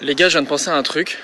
Les 0.00 0.16
gars, 0.16 0.28
je 0.28 0.32
viens 0.32 0.42
de 0.42 0.48
penser 0.48 0.70
à 0.70 0.74
un 0.74 0.82
truc. 0.82 1.18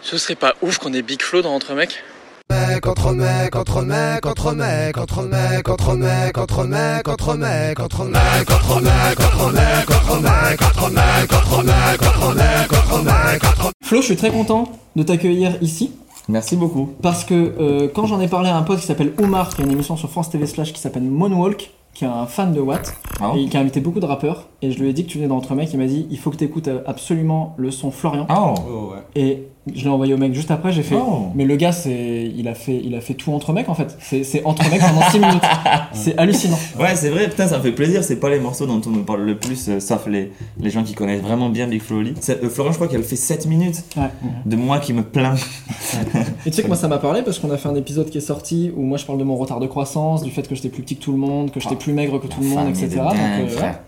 Ce 0.00 0.16
serait 0.16 0.36
pas 0.36 0.54
ouf 0.62 0.78
qu'on 0.78 0.92
ait 0.92 1.02
Big 1.02 1.20
Flo 1.22 1.42
dans 1.42 1.54
Entre 1.54 1.74
Mecs 1.74 2.04
Mec, 2.48 2.86
entre 2.86 3.12
mecs, 3.12 3.56
entre 3.56 3.82
mecs, 3.82 4.24
entre 4.24 4.52
mecs, 4.52 4.96
entre 4.96 5.22
mecs, 5.24 5.68
entre 5.68 5.94
mecs, 5.96 6.38
entre 6.38 6.64
mecs, 6.64 7.08
entre 7.08 7.34
mecs, 7.34 7.80
entre 7.80 8.06
mecs, 8.06 8.50
entre 8.50 8.70
mecs, 8.70 9.20
entre 9.20 9.50
mecs, 9.50 9.90
entre 9.90 10.20
mecs, 10.20 10.62
entre 10.62 10.90
mecs, 10.90 11.32
entre 11.32 11.62
mecs, 11.64 12.02
entre 12.02 12.34
mecs, 12.34 12.72
entre 12.72 13.02
mecs, 13.02 13.44
entre 13.44 13.72
Flo, 13.82 14.00
je 14.00 14.06
suis 14.06 14.16
très 14.16 14.30
content 14.30 14.70
de 14.94 15.02
t'accueillir 15.02 15.56
ici. 15.60 15.90
Merci 16.28 16.54
beaucoup. 16.54 16.94
Parce 17.02 17.24
que 17.24 17.34
euh, 17.34 17.88
quand 17.92 18.06
j'en 18.06 18.20
ai 18.20 18.28
parlé 18.28 18.50
à 18.50 18.56
un 18.56 18.62
pote 18.62 18.78
qui 18.78 18.86
s'appelle 18.86 19.14
Oumar, 19.18 19.52
qui 19.52 19.62
a 19.62 19.64
une 19.64 19.72
émission 19.72 19.96
sur 19.96 20.10
France 20.10 20.30
TV 20.30 20.46
Slash 20.46 20.72
qui 20.72 20.80
s'appelle 20.80 21.02
Moonwalk, 21.02 21.70
qui 21.96 22.04
est 22.04 22.08
un 22.08 22.26
fan 22.26 22.52
de 22.52 22.60
Watt, 22.60 22.94
Ah 23.20 23.32
et 23.34 23.46
qui 23.46 23.56
a 23.56 23.60
invité 23.60 23.80
beaucoup 23.80 24.00
de 24.00 24.04
rappeurs, 24.04 24.48
et 24.60 24.70
je 24.70 24.78
lui 24.78 24.90
ai 24.90 24.92
dit 24.92 25.06
que 25.06 25.10
tu 25.10 25.16
venais 25.16 25.28
d'entre 25.28 25.54
mecs, 25.54 25.72
il 25.72 25.78
m'a 25.78 25.86
dit 25.86 26.06
il 26.10 26.18
faut 26.18 26.30
que 26.30 26.36
tu 26.36 26.44
écoutes 26.44 26.68
absolument 26.84 27.54
le 27.56 27.70
son 27.70 27.90
Florian. 27.90 28.26
Oh, 28.28 28.92
Et 29.14 29.48
je 29.74 29.82
l'ai 29.82 29.88
envoyé 29.88 30.14
au 30.14 30.16
mec 30.16 30.32
juste 30.34 30.50
après, 30.50 30.72
j'ai 30.72 30.82
fait 30.82 30.94
Oh. 30.96 31.26
mais 31.34 31.44
le 31.44 31.56
gars 31.56 31.72
c'est 31.72 32.30
il 32.36 32.46
a 32.48 32.54
fait 32.54 32.80
il 32.84 32.94
a 32.94 33.00
fait 33.00 33.14
tout 33.14 33.32
entre 33.32 33.52
mecs 33.52 33.68
en 33.68 33.74
fait. 33.74 33.96
C'est 34.00 34.22
c'est 34.24 34.44
entre 34.44 34.68
mecs 34.70 34.80
pendant 34.80 35.02
6 35.10 35.18
minutes. 35.18 35.42
C'est 35.92 36.16
hallucinant. 36.18 36.58
Ouais, 36.78 36.94
c'est 36.94 37.08
vrai, 37.08 37.28
putain, 37.28 37.46
ça 37.48 37.56
me 37.58 37.62
fait 37.62 37.72
plaisir. 37.72 38.04
C'est 38.04 38.16
pas 38.20 38.28
les 38.28 38.38
morceaux 38.38 38.66
dont 38.66 38.80
on 38.86 38.90
nous 38.90 39.02
parle 39.02 39.22
le 39.22 39.36
plus, 39.38 39.68
euh, 39.68 39.80
sauf 39.80 40.06
les, 40.06 40.30
les 40.60 40.70
gens 40.70 40.82
qui 40.82 40.92
connaissent 40.94 41.22
vraiment 41.22 41.48
bien 41.48 41.66
Big 41.66 41.80
Flo 41.80 41.98
Oli. 41.98 42.12
Euh, 42.28 42.48
Florent, 42.50 42.70
je 42.70 42.76
crois 42.76 42.88
qu'elle 42.88 43.02
fait 43.02 43.16
7 43.16 43.46
minutes 43.46 43.82
Ouais. 43.96 44.08
de 44.44 44.56
moi 44.56 44.78
qui 44.78 44.92
me 44.92 45.02
plains. 45.02 45.34
Et 46.46 46.50
tu 46.50 46.56
sais 46.56 46.62
que 46.62 46.66
moi 46.68 46.76
ça 46.76 46.88
m'a 46.88 46.98
parlé 46.98 47.22
parce 47.22 47.38
qu'on 47.38 47.50
a 47.50 47.56
fait 47.56 47.68
un 47.68 47.74
épisode 47.74 48.10
qui 48.10 48.18
est 48.18 48.22
sorti 48.22 48.70
où 48.76 48.82
moi 48.82 48.98
je 48.98 49.04
parle 49.06 49.18
de 49.18 49.24
mon 49.24 49.36
retard 49.36 49.58
de 49.60 49.66
croissance, 49.66 50.22
du 50.22 50.30
fait 50.30 50.46
que 50.46 50.54
j'étais 50.54 50.68
plus 50.68 50.82
petit 50.82 50.96
que 50.96 51.02
tout 51.02 51.12
le 51.12 51.18
monde, 51.18 51.50
que 51.50 51.60
j'étais 51.60 51.76
plus 51.76 51.92
maigre 51.92 52.20
que 52.20 52.26
tout 52.26 52.40
le 52.40 52.48
monde, 52.48 52.68
etc. 52.68 52.88
de 52.88 52.94
Donc, 52.96 53.08
dingue, 53.14 53.44
euh, 53.44 53.48
frère. 53.48 53.70
ouais. 53.72 53.78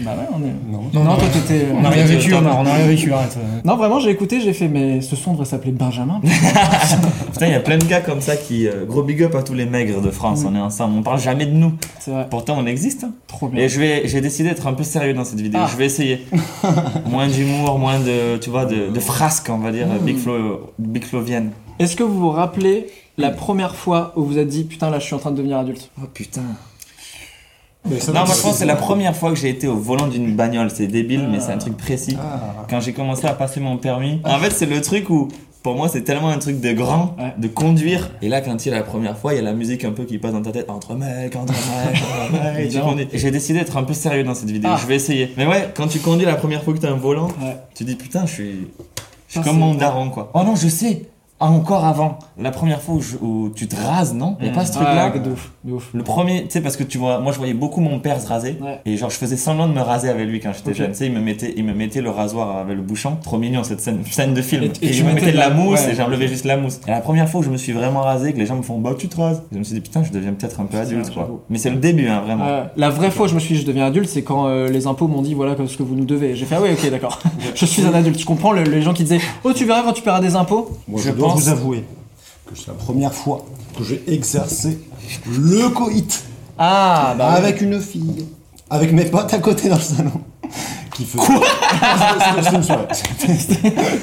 Bah 0.00 0.10
ouais, 0.18 0.26
on 0.32 0.42
est. 0.42 0.52
Non. 0.72 1.04
Non, 1.04 1.16
toi 1.16 1.28
t'étais. 1.32 1.66
On 1.74 1.84
a 1.84 1.88
rien 1.88 2.04
vécu, 2.04 2.34
on 2.34 2.44
a 2.44 2.62
rien 2.74 2.86
vécu, 2.86 3.12
arrête. 3.12 3.38
Non, 3.64 3.76
vraiment, 3.76 4.00
j'ai 4.00 4.10
écouté, 4.10 4.40
j'ai 4.40 4.52
fait, 4.52 4.68
mais 4.68 5.00
ce 5.00 5.16
son 5.16 5.32
devrait 5.32 5.46
s'appeler 5.46 5.72
Benjamin. 5.72 6.20
Putain, 7.32 7.46
il 7.46 7.52
y 7.52 7.56
a 7.56 7.60
plein 7.60 7.78
de 7.78 7.84
gars 7.84 8.00
comme 8.00 8.20
ça 8.20 8.36
qui. 8.36 8.66
euh, 8.66 8.84
gros 8.86 9.02
big 9.02 9.22
up 9.22 9.34
à 9.34 9.42
tous 9.42 9.54
les 9.54 9.66
maigres 9.66 10.00
de 10.02 10.10
France, 10.10 10.42
Mm. 10.42 10.46
on 10.48 10.54
est 10.56 10.60
ensemble. 10.60 10.98
On 10.98 11.02
parle 11.02 11.20
jamais 11.20 11.46
de 11.46 11.52
nous. 11.52 11.72
C'est 12.00 12.10
vrai, 12.10 12.26
Pourtant, 12.30 12.56
on 12.58 12.66
existe. 12.66 13.04
hein. 13.04 13.12
trop 13.28 13.48
bien. 13.48 13.62
Et 13.62 13.68
je 13.68 13.78
vais, 13.80 14.02
j'ai 14.06 14.20
décidé 14.20 14.50
d'être 14.50 14.66
un 14.66 14.72
peu 14.74 14.82
sérieux 14.84 15.14
dans 15.14 15.24
cette 15.24 15.40
vidéo. 15.40 15.60
Ah. 15.64 15.68
Je 15.70 15.76
vais 15.76 15.86
essayer. 15.86 16.26
moins 17.10 17.26
d'humour, 17.28 17.78
moins 17.78 17.98
de, 18.00 18.36
tu 18.38 18.50
vois, 18.50 18.66
de, 18.66 18.90
de 18.90 19.00
frasques, 19.00 19.48
on 19.50 19.58
va 19.58 19.72
dire, 19.72 19.86
Mm. 19.86 20.04
Big 20.04 20.18
Flo, 20.18 20.72
Big 20.78 21.04
Flovienne. 21.04 21.50
Est-ce 21.78 21.96
que 21.96 22.02
vous 22.02 22.18
vous 22.18 22.30
rappelez 22.30 22.86
la 23.16 23.30
première 23.30 23.74
fois 23.74 24.12
où 24.16 24.24
vous 24.24 24.38
êtes 24.38 24.48
dit, 24.48 24.64
putain, 24.64 24.90
là 24.90 24.98
je 24.98 25.04
suis 25.06 25.14
en 25.14 25.18
train 25.18 25.30
de 25.30 25.36
devenir 25.36 25.58
adulte? 25.58 25.90
Oh 26.00 26.06
putain. 26.12 26.42
Mais 27.88 28.00
ça, 28.00 28.12
Non, 28.12 28.20
moi 28.20 28.28
c'est- 28.28 28.36
je 28.38 28.42
pense 28.42 28.52
que 28.52 28.58
c'est 28.58 28.64
la 28.66 28.76
première 28.76 29.14
fois 29.14 29.30
que 29.30 29.36
j'ai 29.36 29.50
été 29.50 29.66
au 29.68 29.76
volant 29.76 30.06
d'une 30.06 30.34
bagnole. 30.34 30.70
C'est 30.72 30.86
débile, 30.86 31.28
mais 31.30 31.40
c'est 31.40 31.52
un 31.52 31.58
truc 31.58 31.76
précis. 31.76 32.16
Ah. 32.18 32.64
Quand 32.68 32.80
j'ai 32.80 32.92
commencé 32.92 33.26
à 33.26 33.34
passer 33.34 33.60
mon 33.60 33.76
permis. 33.76 34.20
En 34.24 34.38
fait, 34.38 34.50
c'est 34.50 34.66
le 34.66 34.80
truc 34.80 35.10
où, 35.10 35.28
pour 35.62 35.74
moi, 35.76 35.88
c'est 35.88 36.02
tellement 36.02 36.28
un 36.28 36.38
truc 36.38 36.60
de 36.60 36.72
grand, 36.72 37.14
Ouais. 37.18 37.34
de 37.36 37.46
conduire. 37.48 38.10
Et 38.22 38.28
là, 38.28 38.40
quand 38.40 38.64
il 38.64 38.70
y 38.70 38.72
a 38.72 38.76
la 38.76 38.82
première 38.82 39.18
fois, 39.18 39.34
il 39.34 39.36
y 39.36 39.38
a 39.40 39.42
la 39.42 39.52
musique 39.52 39.84
un 39.84 39.92
peu 39.92 40.04
qui 40.04 40.18
passe 40.18 40.32
dans 40.32 40.42
ta 40.42 40.52
tête. 40.52 40.70
Entre 40.70 40.94
mecs, 40.94 41.36
entre 41.36 41.52
mecs, 41.52 42.02
entre 42.32 42.54
mecs. 42.54 42.70
tu 42.70 42.80
conduis. 42.80 43.08
J'ai 43.12 43.30
décidé 43.30 43.58
d'être 43.58 43.76
un 43.76 43.82
peu 43.84 43.92
sérieux 43.94 44.24
dans 44.24 44.34
cette 44.34 44.50
vidéo. 44.50 44.70
Ah. 44.72 44.78
Je 44.80 44.86
vais 44.86 44.94
essayer. 44.96 45.32
Mais 45.36 45.46
ouais, 45.46 45.68
quand 45.74 45.86
tu 45.86 45.98
conduis 45.98 46.26
la 46.26 46.36
première 46.36 46.62
fois 46.64 46.72
que 46.74 46.78
t'as 46.78 46.90
un 46.90 46.96
volant, 46.96 47.28
Ouais. 47.42 47.56
tu 47.74 47.84
dis 47.84 47.96
putain, 47.96 48.24
je 48.26 48.32
suis, 48.32 48.68
je 49.28 49.32
suis 49.32 49.40
comme 49.42 49.58
mon 49.58 49.74
daron, 49.74 50.08
quoi. 50.08 50.30
Oh 50.34 50.42
non, 50.42 50.54
je 50.56 50.68
sais. 50.68 51.02
Encore 51.44 51.84
avant, 51.84 52.18
la 52.38 52.50
première 52.50 52.80
fois 52.80 52.94
où, 52.94 53.00
je- 53.02 53.16
où 53.20 53.50
tu 53.54 53.68
te 53.68 53.76
rases, 53.76 54.14
non? 54.14 54.36
Il 54.40 54.48
a 54.48 54.52
pas 54.52 54.64
ce 54.64 54.72
truc-là? 54.72 55.10
Ouais, 55.12 55.20
de 55.20 55.30
ouf, 55.30 55.50
de 55.62 55.72
ouf. 55.72 55.90
le 55.92 56.02
premier, 56.02 56.44
tu 56.44 56.50
sais, 56.50 56.60
parce 56.62 56.76
que 56.76 56.82
tu 56.84 56.96
vois, 56.98 57.20
moi 57.20 57.32
je 57.32 57.38
voyais 57.38 57.52
beaucoup 57.54 57.80
mon 57.80 57.98
père 57.98 58.20
se 58.20 58.26
raser. 58.26 58.56
Ouais. 58.62 58.80
Et 58.86 58.96
genre, 58.96 59.10
je 59.10 59.16
faisais 59.16 59.36
semblant 59.36 59.68
de 59.68 59.74
me 59.74 59.80
raser 59.82 60.08
avec 60.08 60.26
lui 60.26 60.40
quand 60.40 60.52
j'étais 60.54 60.72
jeune. 60.74 60.92
Tu 60.92 60.96
sais, 60.98 61.06
il 61.06 61.12
me, 61.12 61.20
mettait, 61.20 61.52
il 61.56 61.64
me 61.64 61.74
mettait 61.74 62.00
le 62.00 62.08
rasoir 62.10 62.56
avec 62.56 62.76
le 62.76 62.82
bouchon. 62.82 63.16
Trop 63.22 63.36
mignon 63.36 63.62
cette 63.62 63.80
scène, 63.80 64.00
scène 64.10 64.32
de 64.34 64.40
film. 64.42 64.62
Et- 64.62 64.66
Et, 64.66 64.68
et 64.68 64.90
tu 64.90 64.98
il 64.98 65.02
me 65.04 65.08
mettais 65.12 65.26
mettait 65.26 65.32
de 65.32 65.38
la 65.38 65.50
mousse 65.50 65.80
ouais. 65.80 65.92
et 65.92 65.94
j'enlevais 65.94 66.28
juste 66.28 66.44
la 66.46 66.56
mousse. 66.56 66.80
Et 66.86 66.90
la 66.90 67.00
première 67.00 67.28
fois 67.28 67.40
où 67.40 67.42
je 67.42 67.50
me 67.50 67.56
suis 67.58 67.72
vraiment 67.72 68.00
rasé, 68.02 68.32
que 68.32 68.38
les 68.38 68.46
gens 68.46 68.56
me 68.56 68.62
font 68.62 68.78
bah 68.78 68.94
tu 68.98 69.08
te 69.08 69.20
rases. 69.20 69.42
Je 69.52 69.58
me 69.58 69.64
suis 69.64 69.74
dit 69.74 69.80
putain, 69.82 70.02
je 70.02 70.12
deviens 70.12 70.32
peut-être 70.32 70.60
un 70.60 70.64
peu 70.66 70.78
adulte 70.78 71.12
quoi. 71.12 71.28
Mais 71.50 71.58
c'est 71.58 71.70
le 71.70 71.76
début, 71.76 72.08
hein, 72.08 72.22
vraiment. 72.24 72.64
La 72.76 72.90
vraie 72.90 73.10
fois 73.10 73.26
où 73.26 73.28
je 73.28 73.34
me 73.34 73.40
suis 73.40 73.54
dit, 73.56 73.60
je 73.60 73.66
deviens 73.66 73.86
adulte, 73.86 74.08
c'est 74.08 74.22
quand 74.22 74.46
euh, 74.46 74.68
les 74.68 74.86
impôts 74.86 75.08
m'ont 75.08 75.22
dit, 75.22 75.34
voilà 75.34 75.54
comme 75.54 75.68
ce 75.68 75.76
que 75.76 75.82
vous 75.82 75.94
nous 75.94 76.04
devez. 76.06 76.34
J'ai 76.36 76.46
fait, 76.46 76.54
ah 76.56 76.60
ouais, 76.62 76.72
ok, 76.72 76.90
d'accord. 76.90 77.18
je 77.54 77.66
suis 77.66 77.82
un 77.84 77.92
adulte. 77.94 78.18
Je 78.18 78.24
comprends 78.26 78.52
le- 78.52 78.62
les 78.62 78.80
gens 78.82 78.92
qui 78.94 79.02
disaient, 79.02 79.20
oh, 79.44 79.52
tu 79.52 79.64
verras 79.64 79.82
quand 79.82 79.92
tu 79.92 80.02
paieras 80.02 80.20
des 80.20 80.36
impôts. 80.36 80.70
Moi, 80.88 81.00
Je 81.02 81.10
je, 81.10 81.14
dois 81.34 81.42
pense- 81.42 81.42
vous 81.42 81.48
avouer 81.50 81.84
que 82.46 82.54
c'est 82.56 82.68
la 82.68 82.74
première 82.74 83.12
fois 83.14 83.44
que 83.76 83.84
j'ai 83.84 84.02
exercé 84.08 84.78
le 85.28 85.68
coït 85.70 86.24
Ah, 86.58 87.14
bah. 87.18 87.30
avec 87.32 87.60
une 87.60 87.80
fille, 87.80 88.26
avec 88.70 88.92
mes 88.92 89.04
potes 89.04 89.32
à 89.34 89.38
côté 89.38 89.68
dans 89.68 89.76
le 89.76 89.80
salon. 89.80 90.12
Qui 90.94 91.04
fait... 91.06 91.18
Quoi 91.18 91.40
C'était 92.40 92.56
une 92.56 92.62
soirée. 92.62 92.86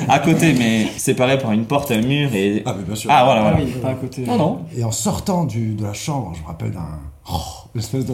À 0.09 0.20
côté, 0.20 0.53
mais 0.53 0.88
séparé 0.97 1.38
par 1.38 1.52
une 1.53 1.66
porte, 1.66 1.91
un 1.91 2.02
mur 2.02 2.34
et. 2.36 2.64
Ah, 2.66 2.75
mais 2.78 2.84
bien 2.84 2.96
sûr. 2.96 3.09
Ah 3.14 3.24
voilà, 3.24 3.41
Ah 3.41 3.52
voilà. 3.52 3.64
oui, 3.66 3.72
pas 3.81 3.90
à 3.90 3.94
côté. 3.94 4.24
Non, 4.24 4.38
non. 4.38 4.59
Et 4.75 4.84
en 4.84 4.91
sortant 4.91 5.46
du, 5.46 5.74
de 5.74 5.84
la 5.84 5.94
chambre, 5.94 6.34
je 6.36 6.41
me 6.41 6.47
rappelle 6.47 6.72
d'un. 6.72 7.00
Oh, 7.34 7.38
l'espèce 7.75 8.06
de. 8.06 8.14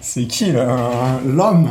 C'est 0.00 0.24
qui 0.26 0.52
là 0.52 0.66
L'homme? 1.26 1.68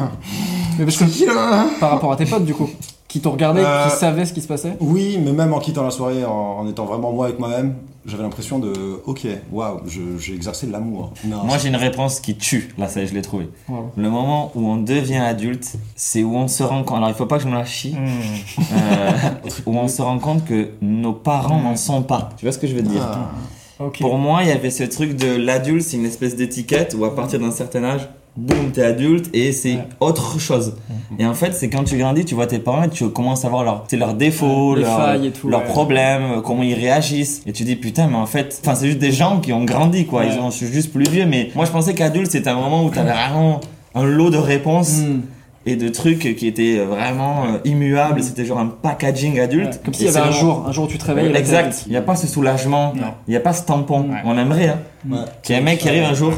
Mais 0.78 0.86
parce 0.86 0.98
que 0.98 1.06
C'est 1.06 1.12
qui 1.12 1.26
là? 1.26 1.66
par 1.80 1.92
rapport 1.92 2.12
à 2.12 2.16
tes 2.16 2.26
potes, 2.26 2.46
du 2.46 2.54
coup, 2.54 2.70
qui 3.08 3.20
t'ont 3.22 3.32
regardé, 3.32 3.62
Euh, 3.66 3.90
qui 3.90 3.96
savaient 3.96 4.26
ce 4.26 4.34
qui 4.34 4.42
se 4.42 4.48
passait? 4.48 4.78
Oui, 4.80 5.20
mais 5.24 5.32
même 5.32 5.54
en 5.54 5.60
quittant 5.60 5.84
la 5.84 5.90
soirée, 5.92 6.24
en, 6.26 6.32
en 6.60 6.68
étant 6.68 6.86
vraiment 6.86 7.12
moi 7.12 7.26
avec 7.26 7.40
moi-même, 7.40 7.76
j'avais 8.06 8.24
l'impression 8.24 8.60
de. 8.60 9.02
Ok, 9.06 9.28
waouh, 9.52 9.80
j'ai 10.20 10.34
exercé 10.36 10.68
de 10.68 10.72
l'amour. 10.72 11.12
Non, 11.26 11.44
Moi 11.44 11.58
j'ai 11.58 11.68
une 11.70 11.76
réponse 11.76 12.20
qui 12.20 12.36
tue, 12.36 12.74
là 12.78 12.88
ça 12.88 13.00
y 13.02 13.04
est, 13.04 13.08
je 13.08 13.14
l'ai 13.14 13.22
trouvé. 13.22 13.50
Le 13.98 14.10
moment 14.10 14.52
où 14.56 14.68
on 14.68 14.78
devient 14.78 15.18
adulte, 15.18 15.74
c'est 15.96 16.24
où 16.24 16.36
on 16.36 16.48
se 16.48 16.64
rend 16.64 16.84
compte, 16.84 16.98
alors 16.98 17.10
il 17.10 17.16
faut 17.16 17.26
pas 17.26 17.38
que 17.38 17.44
je 17.44 17.50
me 17.50 17.54
la 17.56 17.66
chie, 17.66 17.96
Hmm. 17.96 18.62
euh, 18.74 19.12
où 19.66 19.76
on 19.76 19.88
se 19.88 20.02
rend 20.02 20.20
compte 20.20 20.46
que 20.46 20.70
nos 20.82 21.14
parents 21.14 21.60
n'en 21.62 21.76
sont 21.76 22.04
pas. 22.04 22.30
Tu 22.38 22.46
vois 22.46 22.52
ce 22.52 22.58
que 22.60 22.68
je 22.68 22.76
veux 22.76 22.84
dire? 22.84 23.02
Pour 24.00 24.18
moi, 24.18 24.40
il 24.44 24.50
y 24.50 24.52
avait 24.52 24.70
ce 24.72 24.84
truc 24.84 25.16
de 25.16 25.36
l'adulte, 25.38 25.84
c'est 25.84 25.96
une 25.98 26.06
espèce 26.06 26.36
d'étiquette 26.36 26.96
où 27.00 27.06
à 27.06 27.16
partir 27.16 27.40
d'un 27.40 27.52
certain 27.52 27.84
âge, 27.86 28.10
boum, 28.36 28.72
t'es 28.74 28.84
adulte 28.84 29.30
et 29.34 29.52
c'est 29.54 29.76
Ouais. 29.76 29.88
autre 30.02 30.38
chose. 30.40 30.76
Et 31.18 31.26
en 31.26 31.34
fait, 31.34 31.54
c'est 31.54 31.70
quand 31.70 31.84
tu 31.86 31.98
grandis, 31.98 32.26
tu 32.26 32.36
vois 32.36 32.46
tes 32.48 32.60
parents 32.60 32.84
et 32.84 32.90
tu 32.90 33.08
commences 33.10 33.46
à 33.46 33.50
voir 33.50 33.86
sais, 33.88 33.96
leurs 33.98 34.14
défauts, 34.16 34.74
Ouais, 34.76 34.82
leurs, 34.82 34.98
failles 34.98 35.28
et 35.28 35.32
tout, 35.32 35.48
leurs 35.50 35.64
problèmes, 35.64 36.24
euh, 36.24 36.42
comment 36.42 36.64
ils 36.64 36.74
réagissent. 36.74 37.42
Et 37.46 37.54
tu 37.54 37.64
dis 37.64 37.76
putain, 37.78 38.08
mais 38.08 38.16
en 38.18 38.26
fait, 38.26 38.60
enfin 38.62 38.76
c'est 38.76 38.88
juste 38.88 39.00
des 39.00 39.12
gens 39.14 39.40
qui 39.40 39.54
ont 39.54 39.64
grandi 39.64 40.06
quoi. 40.06 40.26
Ils 40.26 40.38
ont, 40.40 40.50
je 40.52 40.58
suis 40.58 40.68
juste 40.68 40.92
plus 40.92 41.06
vieux. 41.10 41.26
Mais 41.26 41.50
moi, 41.56 41.64
je 41.66 41.72
pensais 41.72 41.94
qu'adulte 41.94 42.32
c'était 42.32 42.50
un 42.50 42.56
moment 42.60 42.84
où 42.86 42.90
t'avais 42.90 43.12
vraiment 43.12 43.62
un 43.96 44.04
lot 44.04 44.30
de 44.30 44.38
réponses 44.38 45.00
Hmm. 45.00 45.22
Et 45.66 45.76
de 45.76 45.90
trucs 45.90 46.36
qui 46.36 46.48
étaient 46.48 46.78
vraiment 46.78 47.46
euh, 47.46 47.58
immuables. 47.66 48.24
C'était 48.24 48.46
genre 48.46 48.60
un 48.60 48.68
packaging 48.68 49.40
adulte. 49.40 49.74
Ouais, 49.74 49.80
Comme 49.86 49.94
s'il 49.94 50.06
y 50.06 50.10
avait 50.10 50.20
c'est 50.20 50.26
un 50.26 50.32
jour, 50.32 50.66
un 50.68 50.72
jour 50.72 50.86
où 50.86 50.88
tu 50.88 50.98
te 50.98 51.06
réveilles. 51.06 51.36
Exact. 51.36 51.84
Il 51.86 51.92
n'y 51.92 51.98
a 51.98 52.02
pas 52.02 52.16
ce 52.16 52.28
soulagement. 52.28 52.94
Non. 52.96 53.14
Il 53.28 53.32
n'y 53.32 53.38
a 53.38 53.42
pas 53.42 53.54
ce 53.54 53.64
tampon. 53.64 54.10
Ouais. 54.10 54.22
On 54.26 54.38
aimerait, 54.38 54.70
hein. 54.70 54.80
Ouais. 55.10 55.18
Qu'il 55.44 55.56
y 55.56 55.58
ait 55.58 55.62
un 55.62 55.66
mec 55.66 55.80
qui 55.80 55.90
arrive 55.90 56.04
un 56.04 56.14
jour. 56.14 56.34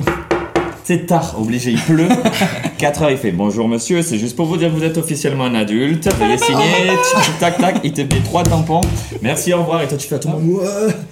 C'est 0.83 1.05
tard, 1.05 1.35
obligé, 1.39 1.71
il 1.71 1.79
pleut. 1.79 2.07
4 2.79 3.03
heures, 3.03 3.11
il 3.11 3.17
fait 3.17 3.31
Bonjour 3.31 3.67
monsieur, 3.67 4.01
c'est 4.01 4.17
juste 4.17 4.35
pour 4.35 4.47
vous 4.47 4.57
dire 4.57 4.69
que 4.69 4.75
vous 4.75 4.83
êtes 4.83 4.97
officiellement 4.97 5.45
un 5.45 5.53
adulte. 5.53 6.11
Veuillez 6.15 6.39
signer. 6.39 6.97
Tac, 7.39 7.59
tac. 7.59 7.75
Il 7.83 7.93
te 7.93 8.01
met 8.01 8.19
trois 8.25 8.43
tampons. 8.43 8.81
Merci, 9.21 9.53
au 9.53 9.59
revoir. 9.59 9.83
Et 9.83 9.87
toi, 9.87 9.97
tu 9.97 10.07
fais 10.07 10.15
à 10.15 10.19
tout 10.19 10.29
le 10.29 10.33
monde. 10.39 10.61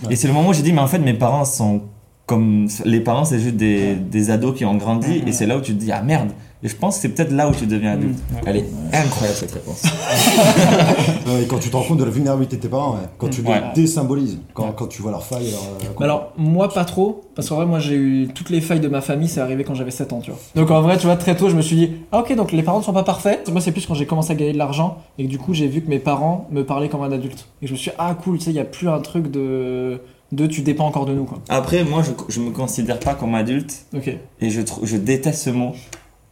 Et 0.10 0.16
c'est 0.16 0.28
le 0.28 0.34
moment 0.34 0.50
où 0.50 0.54
j'ai 0.54 0.64
dit 0.64 0.74
Mais 0.74 0.82
en 0.82 0.88
fait, 0.88 0.98
mes 0.98 1.14
parents 1.14 1.46
sont 1.46 1.84
comme. 2.26 2.68
Les 2.84 3.00
parents, 3.00 3.24
c'est 3.24 3.40
juste 3.40 3.56
des, 3.58 3.94
des 3.94 4.32
ados 4.32 4.58
qui 4.58 4.66
ont 4.66 4.76
grandi. 4.76 5.24
Et 5.28 5.32
c'est 5.32 5.46
là 5.46 5.58
où 5.58 5.62
tu 5.62 5.74
te 5.76 5.80
dis 5.80 5.92
Ah 5.92 6.02
merde. 6.02 6.30
Et 6.62 6.68
je 6.68 6.76
pense 6.76 6.96
que 6.98 7.02
c'est 7.04 7.10
peut-être 7.10 7.32
là 7.32 7.48
où 7.48 7.54
tu 7.54 7.66
deviens 7.68 7.94
adulte. 7.94 8.20
Elle 8.46 8.58
est 8.58 8.66
incroyable 8.92 9.38
cette 9.38 9.52
réponse. 9.54 9.84
Et 11.42 11.46
quand 11.48 11.58
tu 11.60 11.70
te 11.70 11.76
rends 11.78 11.84
compte 11.84 12.00
de 12.00 12.04
la 12.04 12.10
vulnérabilité 12.12 12.58
de 12.58 12.62
tes 12.62 12.68
parents, 12.68 12.94
ouais. 12.96 13.08
quand 13.18 13.30
tu 13.30 13.42
les 13.42 13.50
Ouais. 13.50 13.62
désymbolises, 13.76 14.40
quand, 14.54 14.72
quand 14.74 14.88
tu 14.88 15.02
vois 15.02 15.12
leurs 15.12 15.24
failles. 15.26 15.52
leur, 15.52 15.62
euh, 15.62 16.04
alors, 16.04 16.34
moi 16.38 16.68
pas 16.70 16.84
trop, 16.86 17.22
parce 17.36 17.48
qu'en 17.48 17.56
vrai, 17.56 17.66
moi 17.66 17.80
j'ai 17.80 17.96
eu 17.96 18.28
toutes 18.36 18.50
les 18.50 18.60
failles 18.60 18.82
de 18.82 18.90
ma 18.90 19.00
famille, 19.00 19.30
c'est 19.30 19.40
arrivé 19.40 19.64
quand 19.64 19.74
j'avais 19.74 19.92
7 19.92 20.12
ans, 20.14 20.20
tu 20.20 20.32
vois. 20.32 20.40
Donc 20.56 20.70
en 20.72 20.82
vrai, 20.82 20.98
tu 20.98 21.06
vois, 21.06 21.16
très 21.16 21.36
tôt, 21.38 21.50
je 21.50 21.56
me 21.56 21.62
suis 21.62 21.76
dit, 21.78 21.92
ah 22.12 22.20
ok, 22.20 22.36
donc 22.36 22.52
les 22.52 22.62
parents 22.64 22.80
ne 22.80 22.84
sont 22.84 22.92
pas 22.94 23.04
parfaits. 23.04 23.50
Moi, 23.50 23.62
c'est 23.62 23.72
plus 23.72 23.86
quand 23.86 23.94
j'ai 23.94 24.06
commencé 24.06 24.32
à 24.32 24.36
gagner 24.36 24.54
de 24.54 24.58
l'argent 24.58 24.98
et 25.18 25.24
que 25.24 25.30
du 25.30 25.38
coup, 25.38 25.54
j'ai 25.54 25.68
vu 25.68 25.82
que 25.82 25.90
mes 25.90 26.00
parents 26.00 26.48
me 26.52 26.66
parlaient 26.66 26.90
comme 26.90 27.04
un 27.04 27.12
adulte. 27.14 27.48
Et 27.62 27.68
je 27.68 27.72
me 27.72 27.78
suis 27.78 27.92
dit, 27.92 27.96
ah 28.00 28.16
cool, 28.22 28.38
tu 28.38 28.46
sais, 28.46 28.52
il 28.52 28.58
y 28.58 28.60
a 28.60 28.66
plus 28.66 28.90
un 28.90 29.00
truc 29.00 29.32
de. 29.32 30.02
de 30.34 30.46
tu 30.46 30.62
dépends 30.62 30.88
encore 30.88 31.06
de 31.06 31.14
nous, 31.14 31.24
quoi. 31.24 31.40
Après, 31.48 31.86
moi, 31.86 32.02
je, 32.04 32.12
je 32.28 32.42
me 32.42 32.52
considère 32.52 33.00
pas 33.00 33.14
comme 33.14 33.34
adulte. 33.36 33.86
Ok. 33.96 34.10
Et 34.42 34.50
je 34.50 34.98
déteste 34.98 35.44
ce 35.44 35.50
mot. 35.52 35.72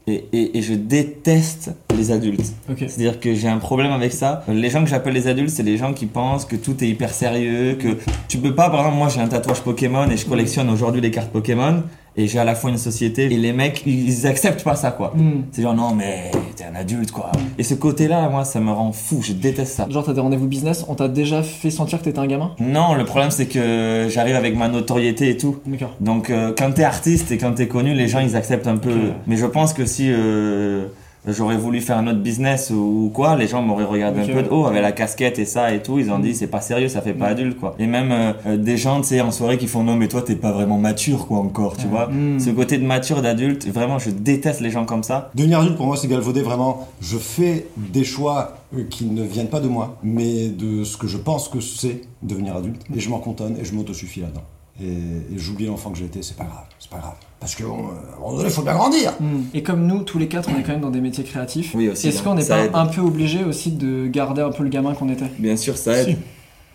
Et, 0.09 0.25
et, 0.31 0.57
et 0.57 0.61
je 0.61 0.73
déteste 0.73 1.71
les 1.97 2.11
adultes. 2.11 2.53
C'est-à-dire 2.77 3.19
que 3.19 3.35
j'ai 3.35 3.49
un 3.49 3.57
problème 3.57 3.91
avec 3.91 4.13
ça. 4.13 4.43
Les 4.47 4.69
gens 4.69 4.81
que 4.81 4.89
j'appelle 4.89 5.13
les 5.13 5.27
adultes, 5.27 5.49
c'est 5.49 5.63
les 5.63 5.75
gens 5.75 5.93
qui 5.93 6.05
pensent 6.05 6.45
que 6.45 6.55
tout 6.55 6.81
est 6.81 6.87
hyper 6.87 7.13
sérieux, 7.13 7.75
que 7.75 7.97
tu 8.29 8.37
peux 8.37 8.55
pas, 8.55 8.69
par 8.69 8.79
exemple, 8.79 8.97
moi 8.97 9.09
j'ai 9.09 9.19
un 9.19 9.27
tatouage 9.27 9.61
Pokémon 9.61 10.09
et 10.09 10.15
je 10.15 10.25
collectionne 10.25 10.69
aujourd'hui 10.69 11.01
les 11.01 11.11
cartes 11.11 11.31
Pokémon 11.31 11.83
et 12.15 12.27
j'ai 12.27 12.39
à 12.39 12.45
la 12.45 12.55
fois 12.55 12.69
une 12.69 12.77
société 12.77 13.25
et 13.25 13.37
les 13.37 13.51
mecs, 13.51 13.83
ils 13.85 14.25
acceptent 14.25 14.63
pas 14.63 14.75
ça, 14.75 14.91
quoi. 14.91 15.13
Hmm. 15.15 15.43
C'est 15.51 15.61
genre, 15.61 15.75
non, 15.75 15.93
mais 15.93 16.31
un 16.67 16.75
adulte, 16.75 17.11
quoi. 17.11 17.31
Et 17.57 17.63
ce 17.63 17.73
côté-là, 17.73 18.29
moi, 18.29 18.43
ça 18.43 18.59
me 18.59 18.71
rend 18.71 18.91
fou, 18.91 19.21
je 19.21 19.33
déteste 19.33 19.73
ça. 19.73 19.87
Genre, 19.89 20.03
t'as 20.03 20.13
des 20.13 20.21
rendez-vous 20.21 20.47
business, 20.47 20.85
on 20.87 20.95
t'a 20.95 21.07
déjà 21.07 21.43
fait 21.43 21.71
sentir 21.71 21.99
que 21.99 22.05
t'étais 22.05 22.19
un 22.19 22.27
gamin? 22.27 22.51
Non, 22.59 22.95
le 22.95 23.05
problème, 23.05 23.31
c'est 23.31 23.47
que 23.47 24.07
j'arrive 24.09 24.35
avec 24.35 24.55
ma 24.55 24.67
notoriété 24.67 25.29
et 25.29 25.37
tout. 25.37 25.57
D'accord. 25.65 25.95
Donc, 25.99 26.29
euh, 26.29 26.53
quand 26.57 26.71
t'es 26.73 26.83
artiste 26.83 27.31
et 27.31 27.37
quand 27.37 27.53
t'es 27.53 27.67
connu, 27.67 27.93
les 27.93 28.07
gens, 28.07 28.19
ils 28.19 28.35
acceptent 28.35 28.67
un 28.67 28.77
peu. 28.77 29.11
Mais 29.27 29.37
je 29.37 29.45
pense 29.45 29.73
que 29.73 29.85
si 29.85 30.09
euh, 30.09 30.87
j'aurais 31.25 31.57
voulu 31.57 31.81
faire 31.81 31.97
un 31.97 32.07
autre 32.07 32.19
business 32.19 32.71
ou 32.71 33.11
quoi, 33.13 33.35
les 33.35 33.47
gens 33.47 33.61
m'auraient 33.61 33.83
regardé 33.83 34.21
un 34.21 34.27
peu 34.27 34.43
de 34.43 34.49
haut 34.49 34.65
avec 34.65 34.81
la 34.81 34.91
casquette 34.91 35.39
et 35.39 35.45
ça 35.45 35.73
et 35.73 35.81
tout. 35.81 35.99
Ils 35.99 36.11
ont 36.11 36.19
dit, 36.19 36.35
c'est 36.35 36.47
pas 36.47 36.61
sérieux, 36.61 36.87
ça 36.87 37.01
fait 37.01 37.13
pas 37.13 37.27
adulte, 37.27 37.59
quoi. 37.59 37.75
Et 37.79 37.87
même 37.87 38.11
euh, 38.11 38.33
euh, 38.45 38.57
des 38.57 38.77
gens, 38.77 39.01
tu 39.01 39.07
sais, 39.07 39.21
en 39.21 39.31
soirée 39.31 39.57
qui 39.57 39.67
font, 39.67 39.83
non, 39.83 39.95
mais 39.95 40.07
toi, 40.07 40.21
t'es 40.21 40.35
pas 40.35 40.51
vraiment 40.51 40.77
mature, 40.77 41.27
quoi, 41.27 41.39
encore, 41.39 41.77
tu 41.77 41.87
vois. 41.87 42.07
Mm. 42.07 42.39
Ce 42.39 42.49
côté 42.49 42.77
de 42.77 42.85
mature, 42.85 43.21
d'adulte, 43.21 43.67
vraiment, 43.67 43.99
je 43.99 44.09
déteste 44.09 44.61
les 44.61 44.69
gens 44.69 44.85
comme 44.85 45.03
ça. 45.03 45.31
Devenir 45.35 45.59
adulte, 45.59 45.77
pour 45.77 45.85
moi, 45.85 45.97
c'est 45.97 46.07
galvaudé 46.07 46.41
vraiment. 46.41 46.87
Je 47.01 47.17
fais 47.17 47.67
des 47.77 48.03
choix 48.03 48.57
euh, 48.75 48.83
qui 48.89 49.05
ne 49.05 49.23
viennent 49.23 49.49
pas 49.49 49.59
de 49.59 49.67
moi, 49.67 49.97
mais 50.03 50.49
de 50.49 50.83
ce 50.83 50.97
que 50.97 51.07
je 51.07 51.17
pense 51.17 51.49
que 51.49 51.59
c'est 51.59 52.01
devenir 52.21 52.55
adulte. 52.55 52.81
Et 52.95 52.99
je 52.99 53.09
m'en 53.09 53.19
contonne 53.19 53.57
et 53.59 53.65
je 53.65 53.73
m'autosuffis 53.73 54.21
là-dedans. 54.21 54.43
Et, 54.81 54.85
et 54.85 55.37
j'oublie 55.37 55.65
l'enfant 55.65 55.89
que 55.91 55.97
j'étais, 55.97 56.21
c'est 56.21 56.37
pas 56.37 56.43
grave, 56.43 56.65
c'est 56.79 56.89
pas 56.89 56.99
grave. 56.99 57.15
Parce 57.39 57.55
qu'à 57.55 57.63
un 57.63 57.67
moment 57.67 58.31
donné, 58.33 58.45
il 58.45 58.49
faut 58.51 58.61
bien 58.61 58.73
grandir. 58.75 59.13
Hmm. 59.19 59.41
Et 59.53 59.63
comme 59.63 59.85
nous, 59.87 60.03
tous 60.03 60.17
les 60.19 60.27
quatre, 60.27 60.49
on 60.53 60.59
est 60.59 60.63
quand 60.63 60.71
même 60.73 60.81
dans 60.81 60.89
des 60.91 61.01
métiers 61.01 61.23
créatifs. 61.23 61.73
Oui, 61.75 61.89
aussi, 61.89 62.07
Est-ce 62.07 62.17
donc 62.17 62.25
qu'on 62.25 62.35
n'est 62.35 62.45
pas 62.45 62.65
aide. 62.65 62.71
un 62.73 62.85
peu 62.85 63.01
obligé 63.01 63.43
aussi 63.43 63.71
de 63.71 64.07
garder 64.07 64.41
un 64.41 64.51
peu 64.51 64.63
le 64.63 64.69
gamin 64.69 64.93
qu'on 64.93 65.09
était? 65.09 65.25
Bien 65.39 65.55
sûr, 65.57 65.77
ça 65.77 65.93
aide. 65.93 66.17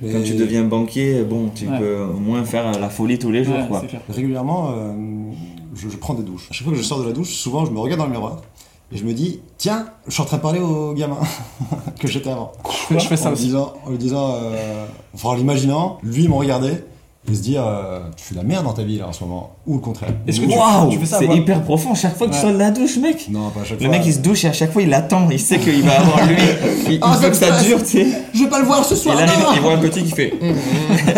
Quand 0.01 0.09
Et 0.09 0.23
tu 0.25 0.35
deviens 0.35 0.65
banquier, 0.65 1.23
bon, 1.23 1.51
tu 1.55 1.69
Ouais. 1.69 1.79
peux 1.79 2.01
au 2.01 2.19
moins 2.19 2.43
faire 2.45 2.73
la 2.79 2.89
folie 2.89 3.19
tous 3.21 3.31
les 3.31 3.45
jours, 3.45 3.55
Ouais, 3.57 3.67
quoi. 3.69 3.83
Régulièrement, 4.09 4.71
euh, 4.73 4.93
je, 5.77 5.89
je 5.89 5.97
prends 5.97 6.15
des 6.15 6.25
douches. 6.25 6.49
À 6.51 6.53
chaque 6.55 6.65
fois 6.65 6.73
que 6.73 6.79
je 6.79 6.85
sors 6.85 7.01
de 7.01 7.07
la 7.07 7.13
douche, 7.13 7.31
souvent, 7.35 7.65
je 7.65 7.71
me 7.71 7.79
regarde 7.79 8.01
dans 8.01 8.07
le 8.07 8.13
miroir 8.13 8.41
et 8.91 8.97
je 8.97 9.05
me 9.05 9.13
dis, 9.13 9.41
tiens, 9.59 9.87
je 10.09 10.13
suis 10.13 10.23
en 10.23 10.27
train 10.27 10.39
de 10.39 10.43
parler 10.43 10.59
au 10.59 10.93
gamin 10.93 11.19
que 12.01 12.09
j'étais 12.09 12.31
avant. 12.31 12.51
Je 12.91 12.99
fais 12.99 13.17
ça 13.17 13.29
en 13.29 13.33
aussi. 13.33 13.43
Lui 13.43 13.49
disant, 13.51 13.75
en 13.87 13.91
lui 13.91 13.99
disant, 13.99 14.35
euh, 14.35 14.87
enfin 15.15 15.29
en 15.31 15.35
l'imaginant, 15.35 15.99
lui 16.03 16.27
me 16.27 16.35
regarder 16.35 16.73
et 17.31 17.35
se 17.35 17.41
dire, 17.41 17.65
euh, 17.67 18.01
tu 18.17 18.25
fais 18.25 18.35
de 18.35 18.41
la 18.41 18.45
merde 18.47 18.65
dans 18.65 18.73
ta 18.73 18.83
vie 18.83 18.99
là 18.99 19.07
en 19.09 19.13
ce 19.13 19.23
moment, 19.23 19.53
ou 19.67 19.75
le 19.75 19.81
contraire. 19.81 20.11
Est-ce 20.27 20.41
que 20.41 20.47
tu- 20.47 20.57
Waouh, 20.59 20.91
tu 20.91 20.99
fais 20.99 21.07
ça, 21.07 21.19
c'est 21.21 21.27
hyper 21.37 21.63
profond. 21.63 21.95
Chaque 21.95 22.17
fois 22.17 22.27
que 22.27 22.33
tu 22.33 22.39
Ouais. 22.39 22.43
sors 22.43 22.53
de 22.53 22.59
la 22.59 22.71
douche, 22.73 22.97
mec. 22.99 23.27
Non, 23.31 23.51
pas 23.51 23.61
à 23.61 23.65
chaque 23.65 23.79
Le 23.81 23.87
fois. 23.87 23.97
mec 23.97 24.03
il 24.07 24.13
se 24.13 24.19
douche 24.19 24.45
et 24.45 24.49
à 24.49 24.53
chaque 24.53 24.73
fois 24.73 24.83
il 24.83 24.93
attend, 24.93 25.29
il 25.31 25.39
sait 25.39 25.59
qu'il 25.59 25.83
va 25.83 26.01
avoir 26.01 26.27
lui. 26.27 26.37
Il, 26.89 26.95
il 26.95 26.99
veut 27.01 27.21
ça 27.23 27.31
que 27.31 27.37
ça 27.37 27.63
dure, 27.63 27.79
tu 27.79 27.89
sais. 27.91 28.07
Je 28.35 28.43
vais 28.43 28.51
pas 28.51 28.59
le 28.59 28.67
voir 28.67 28.85
ce 28.85 28.95
Et 28.95 28.97
soir. 28.97 29.15
là 29.17 29.25
non 29.27 29.33
il, 29.53 29.57
il 29.57 29.61
voit 29.63 29.73
un 29.75 29.79
petit 29.79 30.03
qui 30.03 30.11
fait. 30.11 30.35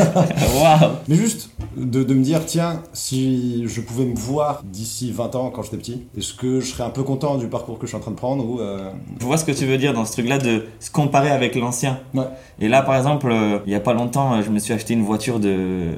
Waouh. 0.61 0.91
Mais 1.09 1.17
juste 1.17 1.51
de, 1.77 2.03
de 2.05 2.15
me 2.15 2.23
dire, 2.23 2.45
tiens, 2.47 2.83
si 2.93 3.65
je 3.67 3.81
pouvais 3.81 4.05
me 4.05 4.15
voir 4.15 4.63
d'ici 4.65 5.11
20 5.11 5.35
ans 5.35 5.51
quand 5.51 5.63
j'étais 5.63 5.77
petit, 5.79 6.03
est-ce 6.17 6.35
que 6.35 6.61
je 6.61 6.67
serais 6.67 6.85
un 6.85 6.91
peu 6.91 7.03
content 7.03 7.37
du 7.37 7.47
parcours 7.49 7.79
que 7.79 7.87
je 7.87 7.89
suis 7.89 7.97
en 7.97 8.01
train 8.01 8.11
de 8.13 8.17
prendre 8.17 8.45
ou 8.49 8.61
euh, 8.61 8.91
Je 9.19 9.25
vois 9.25 9.37
ce 9.37 9.45
que 9.45 9.53
tu 9.53 9.65
veux 9.67 9.79
dire 9.79 9.93
dans 9.95 10.05
ce 10.05 10.13
truc-là 10.13 10.39
de 10.39 10.67
se 10.81 10.91
comparer 10.91 11.31
avec 11.31 11.55
l'ancien. 11.57 11.99
Ouais. 12.15 12.25
Et 12.61 12.69
là, 12.69 12.83
par 12.83 12.97
exemple, 12.97 13.29
euh, 13.31 13.59
il 13.67 13.73
y 13.73 13.77
a 13.77 13.81
pas 13.81 13.95
longtemps, 13.95 14.35
euh, 14.35 14.43
je 14.45 14.51
me 14.51 14.59
suis 14.59 14.73
acheté 14.73 14.95
une 14.95 15.03
voiture 15.03 15.41
de 15.41 15.94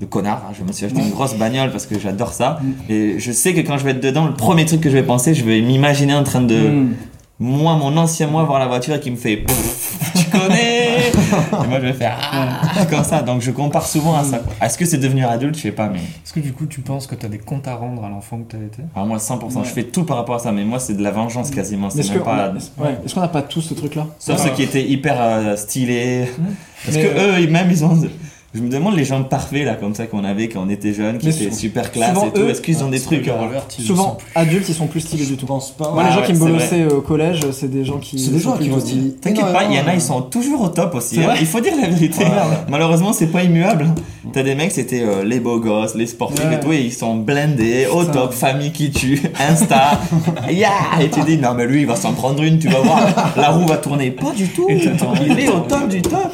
de 0.00 0.06
connard. 0.06 0.42
hein. 0.48 0.52
Je 0.58 0.64
me 0.64 0.72
suis 0.72 0.86
acheté 0.86 1.00
une 1.00 1.10
grosse 1.10 1.34
bagnole 1.34 1.70
parce 1.70 1.86
que 1.86 1.98
j'adore 1.98 2.32
ça. 2.32 2.58
Et 2.88 3.18
je 3.18 3.32
sais 3.32 3.54
que 3.54 3.60
quand 3.60 3.78
je 3.78 3.84
vais 3.84 3.92
être 3.92 4.02
dedans, 4.02 4.26
le 4.26 4.34
premier 4.34 4.64
truc 4.64 4.80
que 4.80 4.90
je 4.90 4.94
vais 4.96 5.02
penser, 5.04 5.34
je 5.34 5.44
vais 5.44 5.60
m'imaginer 5.60 6.14
en 6.14 6.24
train 6.24 6.40
de 6.42 6.56
Hmm. 6.58 6.92
moi, 7.38 7.74
mon 7.76 7.96
ancien 7.96 8.26
moi, 8.28 8.44
voir 8.44 8.58
la 8.58 8.66
voiture 8.68 8.94
et 8.94 9.00
qui 9.00 9.10
me 9.10 9.16
fait 9.16 9.44
tu 10.14 10.24
connais? 10.30 11.08
Et 11.08 11.68
moi, 11.68 11.78
je 11.80 11.86
vais 11.86 11.92
faire 11.92 12.16
ah, 12.20 12.84
comme 12.90 13.02
ça. 13.04 13.22
Donc, 13.22 13.40
je 13.42 13.50
compare 13.50 13.86
souvent 13.86 14.14
à 14.16 14.22
ça. 14.24 14.38
quoi. 14.38 14.52
Est-ce 14.66 14.76
que 14.78 14.84
c'est 14.84 14.98
devenir 14.98 15.28
adulte? 15.30 15.56
Je 15.56 15.62
sais 15.62 15.72
pas, 15.72 15.88
mais 15.88 15.98
Est-ce 15.98 16.32
que 16.32 16.40
du 16.40 16.52
coup 16.52 16.66
tu 16.66 16.80
penses 16.80 17.06
que 17.06 17.14
t'as 17.14 17.28
des 17.28 17.38
comptes 17.38 17.66
à 17.68 17.74
rendre 17.74 18.04
à 18.04 18.08
l'enfant 18.08 18.38
que 18.38 18.52
t'as 18.52 18.58
été? 18.62 18.82
Alors 18.94 19.06
moi, 19.08 19.18
100%, 19.18 19.58
Ouais. 19.60 19.64
je 19.64 19.70
fais 19.70 19.84
tout 19.84 20.04
par 20.04 20.16
rapport 20.18 20.34
à 20.36 20.38
ça. 20.38 20.52
Mais 20.52 20.64
moi, 20.64 20.78
c'est 20.78 20.94
de 20.94 21.02
la 21.02 21.10
vengeance 21.10 21.50
quasiment. 21.50 21.90
C'est 21.90 22.00
Est-ce 22.00 22.12
qu'on 22.12 22.24
pas. 22.24 22.46
a- 22.46 22.50
ouais. 22.52 22.98
Est-ce 23.04 23.14
qu'on 23.14 23.20
n'a 23.20 23.28
pas 23.28 23.42
tous 23.42 23.62
ce 23.62 23.74
truc-là? 23.74 24.06
Sauf 24.18 24.42
ceux 24.42 24.50
qui 24.50 24.62
étaient 24.62 24.86
hyper 24.86 25.16
euh, 25.18 25.56
stylés. 25.56 26.28
Parce 26.84 26.96
Mais, 26.96 27.02
que 27.04 27.08
euh, 27.08 27.36
eux, 27.36 27.40
ils- 27.40 27.50
même, 27.50 27.68
ils 27.70 27.84
ont. 27.84 27.98
Je 28.54 28.60
me 28.60 28.68
demande 28.68 28.94
les 28.96 29.04
gens 29.06 29.22
parfaits 29.22 29.64
là, 29.64 29.76
comme 29.76 29.94
ça 29.94 30.06
qu'on 30.06 30.24
avait 30.24 30.48
quand 30.48 30.62
on 30.62 30.68
était 30.68 30.92
jeunes, 30.92 31.16
qui 31.16 31.26
Mais 31.28 31.34
étaient 31.34 31.50
super 31.54 31.90
classe 31.90 32.10
souvent, 32.12 32.26
et 32.26 32.32
tout. 32.32 32.40
eux- 32.42 32.50
Est-ce 32.50 32.60
qu'ils 32.60 32.84
ont 32.84 32.90
des 32.90 33.00
trucs 33.00 33.26
euh, 33.26 33.32
Souvent, 33.68 34.18
adultes, 34.34 34.68
ils 34.68 34.74
sont 34.74 34.88
plus 34.88 35.00
stylés 35.00 35.24
du 35.24 35.36
tout. 35.36 35.40
Je 35.42 35.46
pense 35.46 35.70
pas. 35.70 35.90
Moi, 35.90 36.02
Ah 36.04 36.08
les 36.08 36.12
gens 36.14 36.20
ouais, 36.20 36.26
qui 36.26 36.32
me 36.34 36.38
bolossaient 36.38 36.84
au 36.92 37.00
collège, 37.00 37.40
c'est 37.52 37.70
des 37.70 37.82
gens 37.82 37.96
qui. 37.96 38.18
C'est 38.18 38.30
des 38.30 38.38
sont 38.40 38.50
gens 38.52 38.58
qui 38.58 38.68
vont 38.68 38.78
se. 38.78 38.94
T'inquiète 39.22 39.52
pas, 39.54 39.64
il 39.64 39.74
y 39.74 39.80
en 39.80 39.86
a, 39.86 39.94
ils 39.94 40.02
sont 40.02 40.20
toujours 40.20 40.60
au 40.60 40.68
top 40.68 40.94
aussi. 40.96 41.18
Hein. 41.22 41.32
Il 41.40 41.46
faut 41.46 41.60
dire 41.60 41.72
la 41.80 41.88
vérité. 41.88 42.26
Malheureusement, 42.68 43.14
c'est 43.14 43.28
pas 43.28 43.42
immuable. 43.42 43.86
T'as 44.34 44.42
des 44.42 44.54
mecs, 44.54 44.72
c'était 44.72 45.02
euh, 45.02 45.24
les 45.24 45.40
beaux 45.40 45.58
gosses, 45.58 45.94
les 45.94 46.06
sportifs 46.06 46.44
Ouais. 46.46 46.54
et 46.56 46.60
tout, 46.60 46.72
et 46.72 46.80
ils 46.80 46.92
sont 46.92 47.16
blindés, 47.16 47.86
au 47.92 48.04
top, 48.04 48.32
famille 48.32 48.70
qui 48.72 48.90
tue, 48.90 49.20
Insta, 49.40 49.98
yeah 50.50 50.70
Et 51.02 51.10
tu 51.10 51.20
dis, 51.22 51.36
non 51.38 51.54
mais 51.54 51.66
lui, 51.66 51.80
il 51.80 51.86
va 51.86 51.96
s'en 51.96 52.12
prendre 52.12 52.42
une, 52.42 52.58
tu 52.58 52.68
vas 52.68 52.80
voir, 52.80 53.32
la 53.36 53.50
roue 53.50 53.66
va 53.66 53.76
tourner. 53.78 54.10
Pas 54.10 54.30
du 54.30 54.46
tout, 54.48 54.66
il 54.70 54.76
est 55.38 55.48
au 55.48 55.60
top 55.60 55.88
du 55.88 56.00
top. 56.02 56.30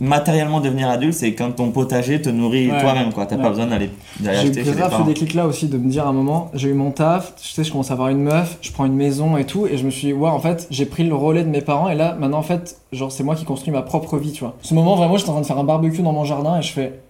Matériellement, 0.00 0.60
devenir 0.60 0.88
adulte, 0.88 1.14
c'est 1.14 1.32
quand 1.34 1.60
ton 1.64 1.70
potager 1.70 2.20
te 2.20 2.28
nourrit 2.28 2.70
Ouais. 2.70 2.80
toi-même, 2.80 3.12
quoi. 3.12 3.26
T'as 3.26 3.36
Ouais. 3.36 3.42
pas 3.42 3.48
besoin 3.50 3.66
d'aller 3.66 3.90
d'aller 4.20 4.36
J'ai 4.38 4.48
acheter 4.48 4.62
les 4.62 4.70
grave 4.72 4.90
fait 4.90 4.96
parents. 4.96 5.04
des 5.04 5.14
clics 5.14 5.34
là 5.34 5.46
aussi 5.46 5.66
de 5.66 5.78
me 5.78 5.88
dire 5.90 6.06
à 6.06 6.10
un 6.10 6.12
moment, 6.12 6.50
j'ai 6.54 6.68
eu 6.68 6.74
mon 6.74 6.90
taf, 6.90 7.34
tu 7.40 7.48
sais, 7.48 7.64
je 7.64 7.70
commence 7.72 7.90
à 7.90 7.94
avoir 7.94 8.08
une 8.08 8.20
meuf, 8.22 8.58
je 8.60 8.70
prends 8.72 8.84
une 8.84 8.94
maison 8.96 9.36
et 9.36 9.44
tout, 9.44 9.66
et 9.66 9.76
je 9.76 9.84
me 9.84 9.90
suis 9.90 10.08
dit, 10.08 10.12
ouais, 10.12 10.28
en 10.30 10.38
fait, 10.40 10.66
j'ai 10.70 10.86
pris 10.86 11.04
le 11.04 11.14
relais 11.14 11.44
de 11.44 11.48
mes 11.48 11.60
parents, 11.60 11.88
et 11.88 11.94
là, 11.94 12.16
maintenant, 12.18 12.38
en 12.38 12.42
fait, 12.42 12.76
genre, 12.92 13.10
c'est 13.12 13.24
moi 13.24 13.34
qui 13.34 13.44
construis 13.44 13.72
ma 13.72 13.82
propre 13.82 14.18
vie, 14.18 14.32
tu 14.32 14.40
vois. 14.44 14.54
Ce 14.62 14.74
moment, 14.74 14.96
vraiment, 14.96 15.16
j'étais 15.16 15.30
en 15.30 15.34
train 15.34 15.42
de 15.42 15.46
faire 15.46 15.58
un 15.58 15.64
barbecue 15.64 16.02
dans 16.02 16.12
mon 16.12 16.24
jardin, 16.24 16.58
et 16.58 16.62
je 16.62 16.72
fais, 16.72 17.00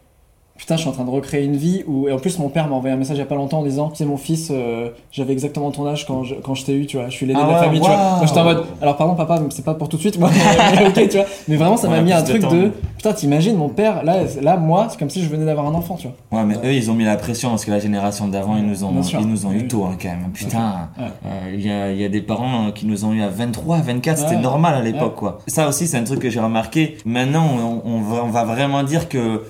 putain, 0.58 0.76
je 0.76 0.82
suis 0.82 0.88
en 0.88 0.92
train 0.92 1.04
de 1.04 1.10
recréer 1.10 1.44
une 1.44 1.56
vie 1.56 1.82
où, 1.86 2.08
et 2.08 2.12
en 2.12 2.18
plus, 2.18 2.38
mon 2.38 2.48
père 2.48 2.68
m'a 2.68 2.76
envoyé 2.76 2.94
un 2.94 2.98
message 2.98 3.16
il 3.16 3.20
y 3.20 3.22
a 3.22 3.26
pas 3.26 3.34
longtemps 3.34 3.60
en 3.60 3.64
disant, 3.64 3.90
c'est 3.94 4.04
mon 4.04 4.16
fils, 4.16 4.48
euh, 4.50 4.90
j'avais 5.10 5.32
exactement 5.32 5.70
ton 5.70 5.86
âge 5.86 6.06
quand 6.06 6.22
je, 6.24 6.34
quand 6.36 6.54
je 6.54 6.64
t'ai 6.64 6.74
eu, 6.74 6.86
tu 6.86 6.96
vois, 6.98 7.08
je 7.08 7.14
suis 7.14 7.26
l'aîné 7.26 7.40
Ah 7.42 7.46
de 7.46 7.50
la 7.50 7.58
ouais, 7.58 7.64
famille, 7.64 7.80
tu 7.80 7.86
vois. 7.86 8.18
Donc 8.18 8.28
j'étais 8.28 8.40
en 8.40 8.44
mode, 8.44 8.64
alors 8.80 8.96
pardon, 8.96 9.14
papa, 9.14 9.40
mais 9.40 9.48
c'est 9.50 9.64
pas 9.64 9.74
pour 9.74 9.88
tout 9.88 9.96
de 9.96 10.02
suite, 10.02 10.18
moi, 10.18 10.30
mais 10.32 10.86
ok, 10.86 11.08
tu 11.08 11.16
vois. 11.16 11.26
Mais 11.48 11.56
vraiment, 11.56 11.76
ça 11.76 11.88
m'a 11.88 12.00
mis 12.00 12.12
un 12.12 12.22
truc 12.22 12.42
de, 12.42 12.70
putain, 12.96 13.12
t'imagines, 13.12 13.56
mon 13.56 13.68
père, 13.68 14.04
là, 14.04 14.18
là, 14.40 14.56
moi, 14.56 14.86
c'est 14.90 14.98
comme 14.98 15.10
si 15.10 15.22
je 15.22 15.28
venais 15.28 15.44
d'avoir 15.44 15.66
un 15.66 15.74
enfant, 15.74 15.96
tu 15.96 16.08
vois. 16.08 16.40
Ouais, 16.40 16.46
mais 16.46 16.54
eux, 16.64 16.72
ils 16.72 16.90
ont 16.90 16.94
mis 16.94 17.04
la 17.04 17.16
pression 17.16 17.50
parce 17.50 17.64
que 17.64 17.70
la 17.70 17.80
génération 17.80 18.28
d'avant, 18.28 18.56
ils 18.56 18.66
nous 18.66 18.84
ont, 18.84 18.92
ils 19.18 19.26
nous 19.26 19.46
ont 19.46 19.52
eu 19.52 19.66
tôt, 19.66 19.84
hein, 19.84 19.96
quand 20.00 20.08
même. 20.08 20.30
Putain, 20.32 20.88
euh, 21.00 21.50
il 21.52 21.66
y, 21.66 21.70
a, 21.70 21.92
y 21.92 22.04
a 22.04 22.08
des 22.08 22.22
parents 22.22 22.70
qui 22.72 22.86
nous 22.86 23.04
ont 23.04 23.12
eu 23.12 23.22
à 23.22 23.28
23, 23.28 23.78
24, 23.78 24.18
c'était 24.18 24.36
normal 24.40 24.74
à 24.74 24.80
l'époque, 24.80 25.16
quoi. 25.16 25.38
Ça 25.46 25.66
aussi, 25.68 25.86
c'est 25.86 25.96
un 25.96 26.04
truc 26.04 26.20
que 26.20 26.30
j'ai 26.30 26.40
remarqué. 26.40 26.98
Maintenant, 27.04 27.46
on, 27.84 27.90
on 27.90 28.00
va, 28.00 28.24
on 28.24 28.30
va 28.30 28.44
vraiment 28.44 28.82
dire 28.82 29.08
que 29.08 29.42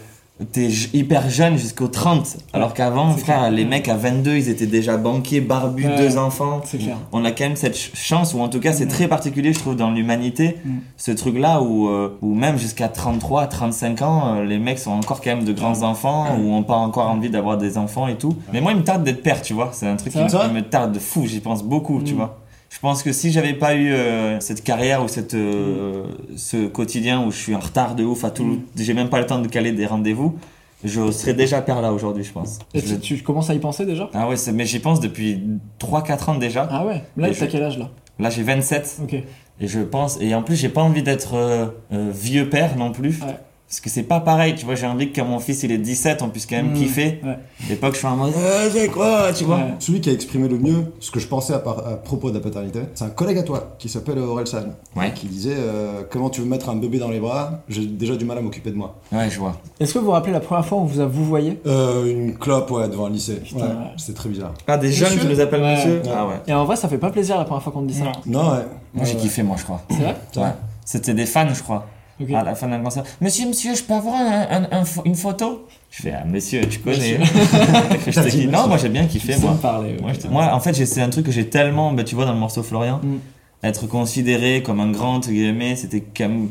t'es 0.51 0.69
hyper 0.93 1.31
jeune 1.31 1.57
jusqu'aux 1.57 1.87
30. 1.89 2.37
Alors 2.53 2.75
qu'avant, 2.75 3.11
frère, 3.12 3.39
clair. 3.41 3.51
les 3.53 3.65
mecs 3.65 3.89
à 3.89 3.97
22, 3.97 4.37
ils 4.37 4.49
étaient 4.49 4.67
déjà 4.67 4.97
banquiers, 4.97 5.41
barbus, 5.41 5.87
Ouais. 5.87 5.97
deux 5.97 6.19
enfants. 6.19 6.61
C'est 6.65 6.79
clair. 6.79 6.97
On 7.12 7.25
a 7.25 7.31
quand 7.31 7.45
même 7.45 7.55
cette 7.57 7.77
ch- 7.77 7.93
chance, 7.95 8.35
ou 8.35 8.41
en 8.41 8.49
tout 8.49 8.59
cas, 8.59 8.73
c'est 8.73 8.89
très 8.89 9.07
particulier, 9.07 9.53
je 9.53 9.61
trouve, 9.61 9.77
dans 9.77 9.91
l'humanité, 9.93 10.57
Mm. 10.65 10.71
ce 10.97 11.12
truc-là 11.12 11.62
où, 11.62 11.87
euh, 11.89 12.19
où 12.23 12.35
même 12.35 12.57
jusqu'à 12.59 12.89
33, 12.89 13.47
35 13.47 14.03
ans, 14.03 14.35
euh, 14.37 14.45
les 14.45 14.59
mecs 14.59 14.79
sont 14.81 14.91
encore 14.91 15.21
quand 15.21 15.31
même 15.37 15.45
de 15.45 15.53
grands 15.53 15.83
enfants, 15.83 16.27
ou 16.41 16.53
ont 16.55 16.65
pas 16.65 16.75
encore 16.77 17.09
envie 17.09 17.31
d'avoir 17.31 17.57
des 17.57 17.79
enfants 17.79 18.09
et 18.09 18.17
tout. 18.17 18.35
Mais 18.53 18.61
moi, 18.61 18.73
il 18.73 18.79
me 18.79 18.85
tarde 18.85 19.05
d'être 19.05 19.23
père, 19.23 19.43
tu 19.43 19.53
vois. 19.55 19.71
C'est 19.73 19.87
un 19.87 19.97
truc 19.97 20.12
qui 20.12 20.19
me, 20.19 20.53
me 20.55 20.62
tarde 20.62 20.93
de 20.93 20.99
fou, 20.99 21.25
j'y 21.27 21.41
pense 21.41 21.62
beaucoup, 21.62 22.03
tu 22.03 22.15
Mm. 22.15 22.17
vois. 22.17 22.39
Je 22.73 22.79
pense 22.79 23.02
que 23.02 23.12
si 23.12 23.31
j'avais 23.31 23.52
pas 23.52 23.75
eu 23.75 23.93
euh, 23.93 24.41
cette 24.41 24.64
carrière 24.64 25.05
ou 25.05 25.09
cette, 25.09 25.35
euh, 25.35 26.05
ce 26.37 26.67
quotidien 26.69 27.23
où 27.23 27.31
je 27.31 27.37
suis 27.37 27.55
en 27.55 27.61
retard 27.61 27.95
de 27.95 28.02
ouf 28.02 28.25
à 28.25 28.31
tout, 28.31 28.62
j'ai 28.75 28.95
même 28.95 29.11
pas 29.11 29.21
le 29.21 29.26
temps 29.26 29.41
de 29.41 29.47
caler 29.47 29.73
des 29.73 29.85
rendez-vous, 29.85 30.38
je 30.83 31.11
serais 31.12 31.35
déjà 31.35 31.61
père 31.61 31.83
là 31.83 31.93
aujourd'hui, 31.93 32.25
je 32.25 32.33
pense. 32.33 32.61
Et 32.73 32.81
Je- 32.81 32.95
tu, 32.97 33.23
commences 33.23 33.50
à 33.50 33.55
y 33.55 33.59
penser 33.59 33.85
déjà? 33.85 34.09
Ah 34.14 34.26
ouais, 34.26 34.37
mais 34.55 34.64
j'y 34.64 34.79
pense 34.79 35.00
depuis 35.00 35.43
3-4 35.79 36.31
ans 36.31 36.35
déjà. 36.37 36.67
Ah 36.73 36.87
ouais 36.87 37.05
Là, 37.19 37.29
t'as 37.29 37.33
je- 37.35 37.45
quel 37.45 37.62
âge 37.62 37.79
là? 37.79 37.91
Là, 38.19 38.31
j'ai 38.31 38.43
27. 38.43 39.00
Ok. 39.02 39.14
Et 39.61 39.69
je 39.69 39.81
pense, 39.81 40.19
et 40.21 40.35
en 40.35 40.43
plus, 40.43 40.57
j'ai 40.57 40.71
pas 40.71 40.83
envie 40.83 41.02
d'être 41.02 41.35
euh, 41.35 41.67
vieux 41.93 42.49
père 42.49 42.76
non 42.79 42.91
plus. 42.91 43.21
Ouais. 43.23 43.37
Parce 43.73 43.81
que 43.81 43.88
c'est 43.88 44.02
pas 44.02 44.21
pareil, 44.21 44.55
tu 44.55 44.67
vois. 44.67 44.75
J'ai 44.75 44.87
envie 44.87 45.11
que 45.11 45.19
quand 45.19 45.26
mon 45.26 45.38
fils 45.38 45.62
il 45.62 45.73
est 45.73 45.79
17, 45.79 46.21
on 46.21 46.29
puisse 46.29 46.45
quand 46.45 46.57
même 46.57 46.73
Mm. 46.73 46.75
kiffer. 46.75 47.21
Ouais. 47.25 47.31
À 47.31 47.69
l'époque, 47.71 47.95
je 47.95 47.99
suis 48.00 48.07
en 48.07 48.17
mode, 48.17 48.35
euh, 48.37 48.69
c'est 48.71 48.88
quoi, 48.88 49.33
tu 49.35 49.45
vois. 49.45 49.57
Ouais. 49.57 49.75
Celui 49.79 50.02
qui 50.02 50.11
a 50.11 50.12
exprimé 50.12 50.47
le 50.47 50.59
mieux 50.59 50.93
ce 51.00 51.11
que 51.11 51.19
je 51.19 51.26
pensais 51.26 51.55
à, 51.55 51.59
par- 51.59 51.79
à 51.88 51.97
propos 51.97 52.29
de 52.29 52.35
la 52.35 52.41
paternité, 52.43 52.81
c'est 52.93 53.05
un 53.07 53.09
collègue 53.09 53.38
à 53.38 53.43
toi 53.45 53.75
qui 53.79 53.88
s'appelle 53.88 54.19
Aurel 54.19 54.47
San, 54.47 54.75
Ouais. 54.95 55.12
qui 55.14 55.26
disait 55.26 55.55
euh, 55.57 56.02
comment 56.11 56.29
tu 56.29 56.43
veux 56.43 56.47
mettre 56.47 56.69
un 56.69 56.76
bébé 56.76 56.99
dans 56.99 57.09
les 57.09 57.19
bras, 57.19 57.61
j'ai 57.71 57.87
déjà 57.87 58.14
du 58.14 58.26
mal 58.26 58.37
à 58.37 58.43
m'occuper 58.43 58.71
de 58.73 58.76
moi. 58.76 58.97
Ouais, 59.11 59.31
je 59.31 59.38
vois. 59.38 59.57
Est-ce 59.81 59.95
que 59.95 59.99
vous 60.00 60.05
vous 60.05 60.11
rappelez 60.11 60.35
la 60.35 60.41
première 60.41 60.67
fois 60.67 60.76
où 60.76 60.83
on 60.83 60.85
vous 60.85 61.00
a 61.00 61.07
vous 61.07 61.25
voyé 61.25 61.59
Euh, 61.64 62.05
une 62.05 62.35
clope 62.37 62.71
ouais 62.73 62.87
devant 62.91 63.07
un 63.07 63.11
lycée, 63.11 63.37
Putain, 63.37 63.61
ouais, 63.61 63.62
ouais. 63.69 63.75
c'était 63.97 64.12
très 64.19 64.29
bizarre. 64.29 64.52
Ah, 64.67 64.76
des 64.76 64.93
jeunes 64.93 65.19
qui 65.19 65.26
nous 65.26 65.41
appellent 65.41 65.62
Ouais. 65.62 65.76
monsieur? 65.76 66.02
Ouais. 66.05 66.11
Ah 66.14 66.26
ouais. 66.26 66.35
Et 66.47 66.52
en 66.52 66.67
vrai, 66.67 66.76
ça 66.76 66.91
fait 66.91 66.99
pas 66.99 67.09
plaisir 67.09 67.38
la 67.38 67.45
première 67.47 67.62
fois 67.62 67.73
qu'on 67.73 67.81
te 67.81 67.87
dit 67.88 67.95
ça. 67.95 68.05
Non. 68.05 68.12
Non 68.26 68.50
ouais. 68.50 68.67
Moi, 68.93 69.07
j'ai 69.07 69.14
Ouais, 69.14 69.21
kiffé, 69.21 69.43
moi, 69.43 69.57
je 69.59 69.64
crois. 69.64 69.81
C'est 69.88 69.97
vrai? 69.97 70.17
Ouais. 70.37 70.52
C'était 70.85 71.14
des 71.14 71.25
fans, 71.25 71.49
je 71.55 71.62
crois. 71.62 71.87
À 72.35 72.45
la 72.45 72.55
fin 72.55 72.69
d'un 72.69 72.81
concert. 72.81 73.05
Monsieur, 73.21 73.47
monsieur, 73.49 73.75
je 73.75 73.83
peux 73.83 73.95
avoir 73.95 74.14
un- 74.14 74.47
un- 74.62 74.69
un 74.81 74.83
pho- 74.85 75.02
une 75.05 75.14
photo? 75.14 75.67
Je 75.91 76.02
fais, 76.02 76.12
ah, 76.12 76.25
monsieur, 76.25 76.61
tu 76.69 76.79
connais. 76.81 77.19
je 78.07 78.11
te 78.21 78.29
dis, 78.31 78.47
non, 78.47 78.67
moi 78.69 78.76
j'ai 78.79 78.88
bien 78.88 79.07
kiffé, 79.07 79.37
moi. 79.38 79.59
parler. 79.61 79.97
Moi, 80.00 80.11
ouais. 80.11 80.17
je- 80.23 80.29
moi, 80.29 80.55
en 80.55 80.61
fait, 80.61 80.73
c'est 80.73 81.02
un 81.02 81.11
truc 81.11 81.26
que 81.26 81.33
j'ai 81.33 81.49
tellement, 81.49 81.93
bah, 81.93 82.05
tu 82.05 82.14
vois, 82.14 82.25
dans 82.25 82.33
le 82.33 82.38
morceau 82.38 82.62
Florian, 82.62 83.00
Mm. 83.02 83.19
être 83.64 83.87
considéré 83.87 84.62
comme 84.62 84.81
un 84.81 84.91
grand, 84.91 85.17
entre 85.17 85.29
guillemets, 85.31 85.76
c'était 85.76 86.00
quand 86.00 86.29
même, 86.29 86.49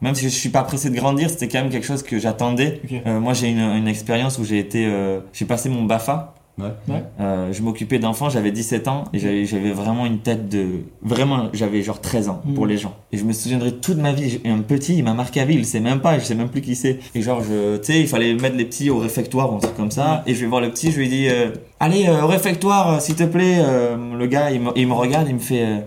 même 0.00 0.14
si 0.14 0.24
je 0.24 0.28
suis 0.28 0.50
pas 0.50 0.62
pressé 0.62 0.90
de 0.90 0.96
grandir, 0.96 1.30
c'était 1.30 1.48
quand 1.48 1.62
même 1.62 1.70
quelque 1.70 1.86
chose 1.86 2.02
que 2.02 2.18
j'attendais. 2.18 2.82
Euh, 3.06 3.20
moi, 3.20 3.32
j'ai 3.32 3.48
une, 3.48 3.58
une 3.60 3.88
expérience 3.88 4.38
où 4.38 4.44
j'ai 4.44 4.58
été, 4.58 4.84
euh, 4.86 5.20
j'ai 5.32 5.46
passé 5.46 5.68
mon 5.70 5.82
BAFA. 5.84 6.34
Ouais. 6.56 6.66
Ouais. 6.88 7.02
Euh, 7.18 7.52
je 7.52 7.62
m'occupais 7.62 7.98
d'enfants, 7.98 8.28
j'avais 8.30 8.52
17 8.52 8.86
ans 8.86 9.04
et 9.12 9.18
j'avais, 9.18 9.44
j'avais 9.44 9.72
vraiment 9.72 10.06
une 10.06 10.20
tête 10.20 10.48
de, 10.48 10.82
vraiment, 11.02 11.48
j'avais 11.52 11.82
genre 11.82 12.00
13 12.00 12.28
ans 12.28 12.42
pour 12.54 12.66
Mm. 12.66 12.68
les 12.68 12.78
gens. 12.78 12.94
Et 13.10 13.16
je 13.16 13.24
me 13.24 13.32
souviendrai 13.32 13.72
toute 13.72 13.96
ma 13.98 14.12
vie. 14.12 14.40
Un 14.44 14.60
petit, 14.60 14.96
il 14.96 15.02
m'a 15.02 15.14
marqué 15.14 15.40
à 15.40 15.44
vie, 15.46 15.54
il 15.56 15.66
sait 15.66 15.80
même 15.80 16.00
pas, 16.00 16.16
je 16.18 16.24
sais 16.24 16.36
même 16.36 16.48
plus 16.48 16.60
qui 16.60 16.76
c'est. 16.76 17.00
Et 17.16 17.22
genre, 17.22 17.42
je, 17.42 17.78
tu 17.78 17.92
sais, 17.92 18.00
il 18.00 18.06
fallait 18.06 18.34
mettre 18.34 18.56
les 18.56 18.64
petits 18.66 18.88
au 18.88 18.98
réfectoire 18.98 19.52
ou 19.52 19.56
un 19.56 19.58
truc 19.58 19.74
comme 19.76 19.90
ça. 19.90 20.22
Et 20.26 20.34
je 20.34 20.40
vais 20.42 20.46
voir 20.46 20.60
le 20.60 20.70
petit, 20.70 20.92
je 20.92 20.98
lui 21.00 21.08
dis, 21.08 21.26
euh, 21.28 21.50
allez, 21.80 22.06
euh, 22.06 22.22
au 22.22 22.28
réfectoire, 22.28 23.00
s'il 23.02 23.16
te 23.16 23.24
plaît. 23.24 23.56
Euh, 23.58 24.16
le 24.16 24.26
gars, 24.28 24.52
il 24.52 24.60
me, 24.60 24.70
il 24.76 24.86
me 24.86 24.92
regarde, 24.94 25.26
il 25.28 25.34
me 25.34 25.40
fait, 25.40 25.64
euh, 25.64 25.80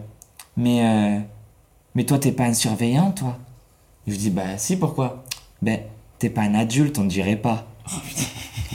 mais, 0.57 0.81
euh, 0.85 1.19
mais 1.95 2.03
toi, 2.03 2.19
t'es 2.19 2.33
pas 2.33 2.43
un 2.43 2.53
surveillant, 2.53 3.11
toi? 3.11 3.37
Je 4.05 4.11
lui 4.11 4.17
dis, 4.17 4.29
bah 4.31 4.57
si, 4.57 4.75
pourquoi 4.77 5.23
Ben, 5.61 5.79
t'es 6.19 6.29
pas 6.29 6.41
un 6.41 6.55
adulte, 6.55 6.99
on 6.99 7.03
ne 7.03 7.09
dirait 7.09 7.35
pas. 7.37 7.65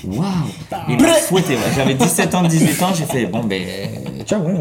Waouh 0.04 0.26
Il 0.88 1.00
m'a 1.00 1.08
fouetté, 1.14 1.54
ouais. 1.54 1.60
J'avais 1.76 1.94
17 1.94 2.34
ans, 2.34 2.42
18 2.42 2.82
ans, 2.82 2.88
j'ai 2.94 3.04
fait, 3.04 3.26
bon 3.26 3.44
ben, 3.44 3.62
ciao, 4.26 4.40
ouais. 4.42 4.52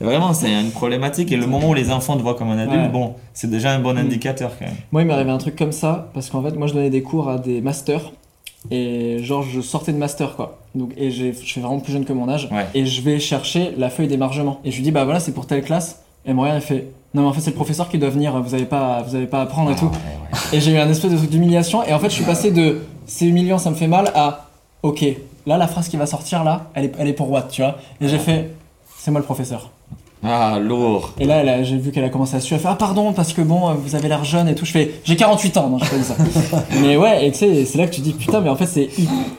Vraiment, 0.00 0.34
c'est 0.34 0.52
une 0.52 0.70
problématique. 0.70 1.32
Et 1.32 1.36
le 1.36 1.46
moment 1.46 1.70
où 1.70 1.74
les 1.74 1.90
enfants 1.90 2.16
te 2.16 2.22
voient 2.22 2.34
comme 2.34 2.50
un 2.50 2.58
adulte, 2.58 2.76
Ouais. 2.82 2.88
bon, 2.88 3.14
c'est 3.32 3.48
déjà 3.50 3.72
un 3.72 3.78
bon 3.78 3.96
indicateur 3.96 4.50
quand 4.58 4.66
même. 4.66 4.74
Moi, 4.92 5.02
il 5.02 5.06
m'est 5.08 5.14
arrivé 5.14 5.30
un 5.30 5.38
truc 5.38 5.56
comme 5.56 5.72
ça, 5.72 6.10
parce 6.12 6.28
qu'en 6.28 6.42
fait, 6.42 6.54
moi, 6.56 6.66
je 6.66 6.74
donnais 6.74 6.90
des 6.90 7.02
cours 7.02 7.30
à 7.30 7.38
des 7.38 7.60
masters. 7.62 8.12
Et 8.70 9.18
genre, 9.22 9.42
je 9.42 9.60
sortais 9.60 9.92
de 9.92 9.98
master, 9.98 10.36
quoi. 10.36 10.58
Donc, 10.74 10.92
et 10.96 11.10
je 11.10 11.32
suis 11.32 11.60
vraiment 11.60 11.80
plus 11.80 11.92
jeune 11.92 12.04
que 12.04 12.12
mon 12.14 12.28
âge. 12.28 12.48
Ouais. 12.50 12.66
Et 12.74 12.86
je 12.86 13.02
vais 13.02 13.18
chercher 13.20 13.72
la 13.76 13.88
feuille 13.90 14.08
d'émargement. 14.08 14.60
Et 14.64 14.70
je 14.70 14.76
lui 14.76 14.82
dis, 14.82 14.90
bah 14.90 15.04
voilà, 15.04 15.20
c'est 15.20 15.32
pour 15.32 15.46
telle 15.46 15.62
classe. 15.62 16.00
Et 16.26 16.32
regarde, 16.32 16.56
elle 16.56 16.62
fait, 16.62 16.86
non, 17.12 17.22
mais 17.22 17.28
en 17.28 17.32
fait, 17.34 17.40
c'est 17.42 17.50
le 17.50 17.56
professeur 17.56 17.88
qui 17.90 17.98
doit 17.98 18.08
venir, 18.08 18.40
vous 18.42 18.54
avez 18.54 18.64
pas, 18.64 19.02
vous 19.06 19.14
avez 19.14 19.26
pas 19.26 19.40
à 19.40 19.42
apprendre 19.42 19.70
et 19.70 19.76
tout. 19.76 19.90
Et 20.54 20.60
j'ai 20.60 20.72
eu 20.72 20.78
un 20.78 20.88
espèce 20.88 21.10
de 21.12 21.16
truc 21.18 21.28
d'humiliation. 21.30 21.84
Et 21.84 21.92
en 21.92 21.98
fait, 21.98 22.08
je 22.08 22.14
suis 22.14 22.24
passé 22.24 22.50
de 22.50 22.78
c'est 23.06 23.26
humiliant, 23.26 23.58
ça 23.58 23.70
me 23.70 23.74
fait 23.76 23.86
mal 23.88 24.10
à 24.14 24.46
ok, 24.82 25.04
là, 25.46 25.56
la 25.56 25.66
phrase 25.66 25.88
qui 25.88 25.96
va 25.96 26.06
sortir 26.06 26.44
là, 26.44 26.66
elle 26.74 26.86
est, 26.86 26.92
elle 26.98 27.08
est 27.08 27.12
pour 27.14 27.30
Watt, 27.30 27.48
tu 27.50 27.62
vois. 27.62 27.76
Et 28.00 28.08
j'ai 28.08 28.18
fait, 28.18 28.50
c'est 28.98 29.10
moi 29.10 29.20
le 29.20 29.24
professeur. 29.26 29.70
Ah, 30.26 30.58
lourd. 30.58 31.12
Et 31.20 31.26
là, 31.26 31.62
j'ai 31.64 31.76
vu 31.76 31.90
qu'elle 31.92 32.04
a 32.04 32.08
commencé 32.08 32.34
à 32.34 32.40
suer. 32.40 32.54
Elle 32.56 32.62
fait 32.62 32.68
Ah, 32.70 32.76
pardon, 32.76 33.12
parce 33.12 33.34
que 33.34 33.42
bon, 33.42 33.68
euh, 33.68 33.74
vous 33.74 33.94
avez 33.94 34.08
l'air 34.08 34.24
jeune 34.24 34.48
et 34.48 34.54
tout. 34.54 34.64
Je 34.64 34.70
fais 34.72 34.90
J'ai 35.04 35.16
48 35.16 35.56
ans. 35.58 35.68
Non, 35.68 35.78
je 35.78 35.84
fais 35.84 36.02
ça. 36.02 36.14
mais 36.80 36.96
ouais, 36.96 37.26
et 37.26 37.30
tu 37.32 37.40
sais, 37.40 37.64
c'est 37.66 37.76
là 37.76 37.86
que 37.86 37.94
tu 37.94 38.00
dis 38.00 38.14
Putain, 38.14 38.40
mais 38.40 38.48
en 38.48 38.56
fait, 38.56 38.64
c'est. 38.64 38.88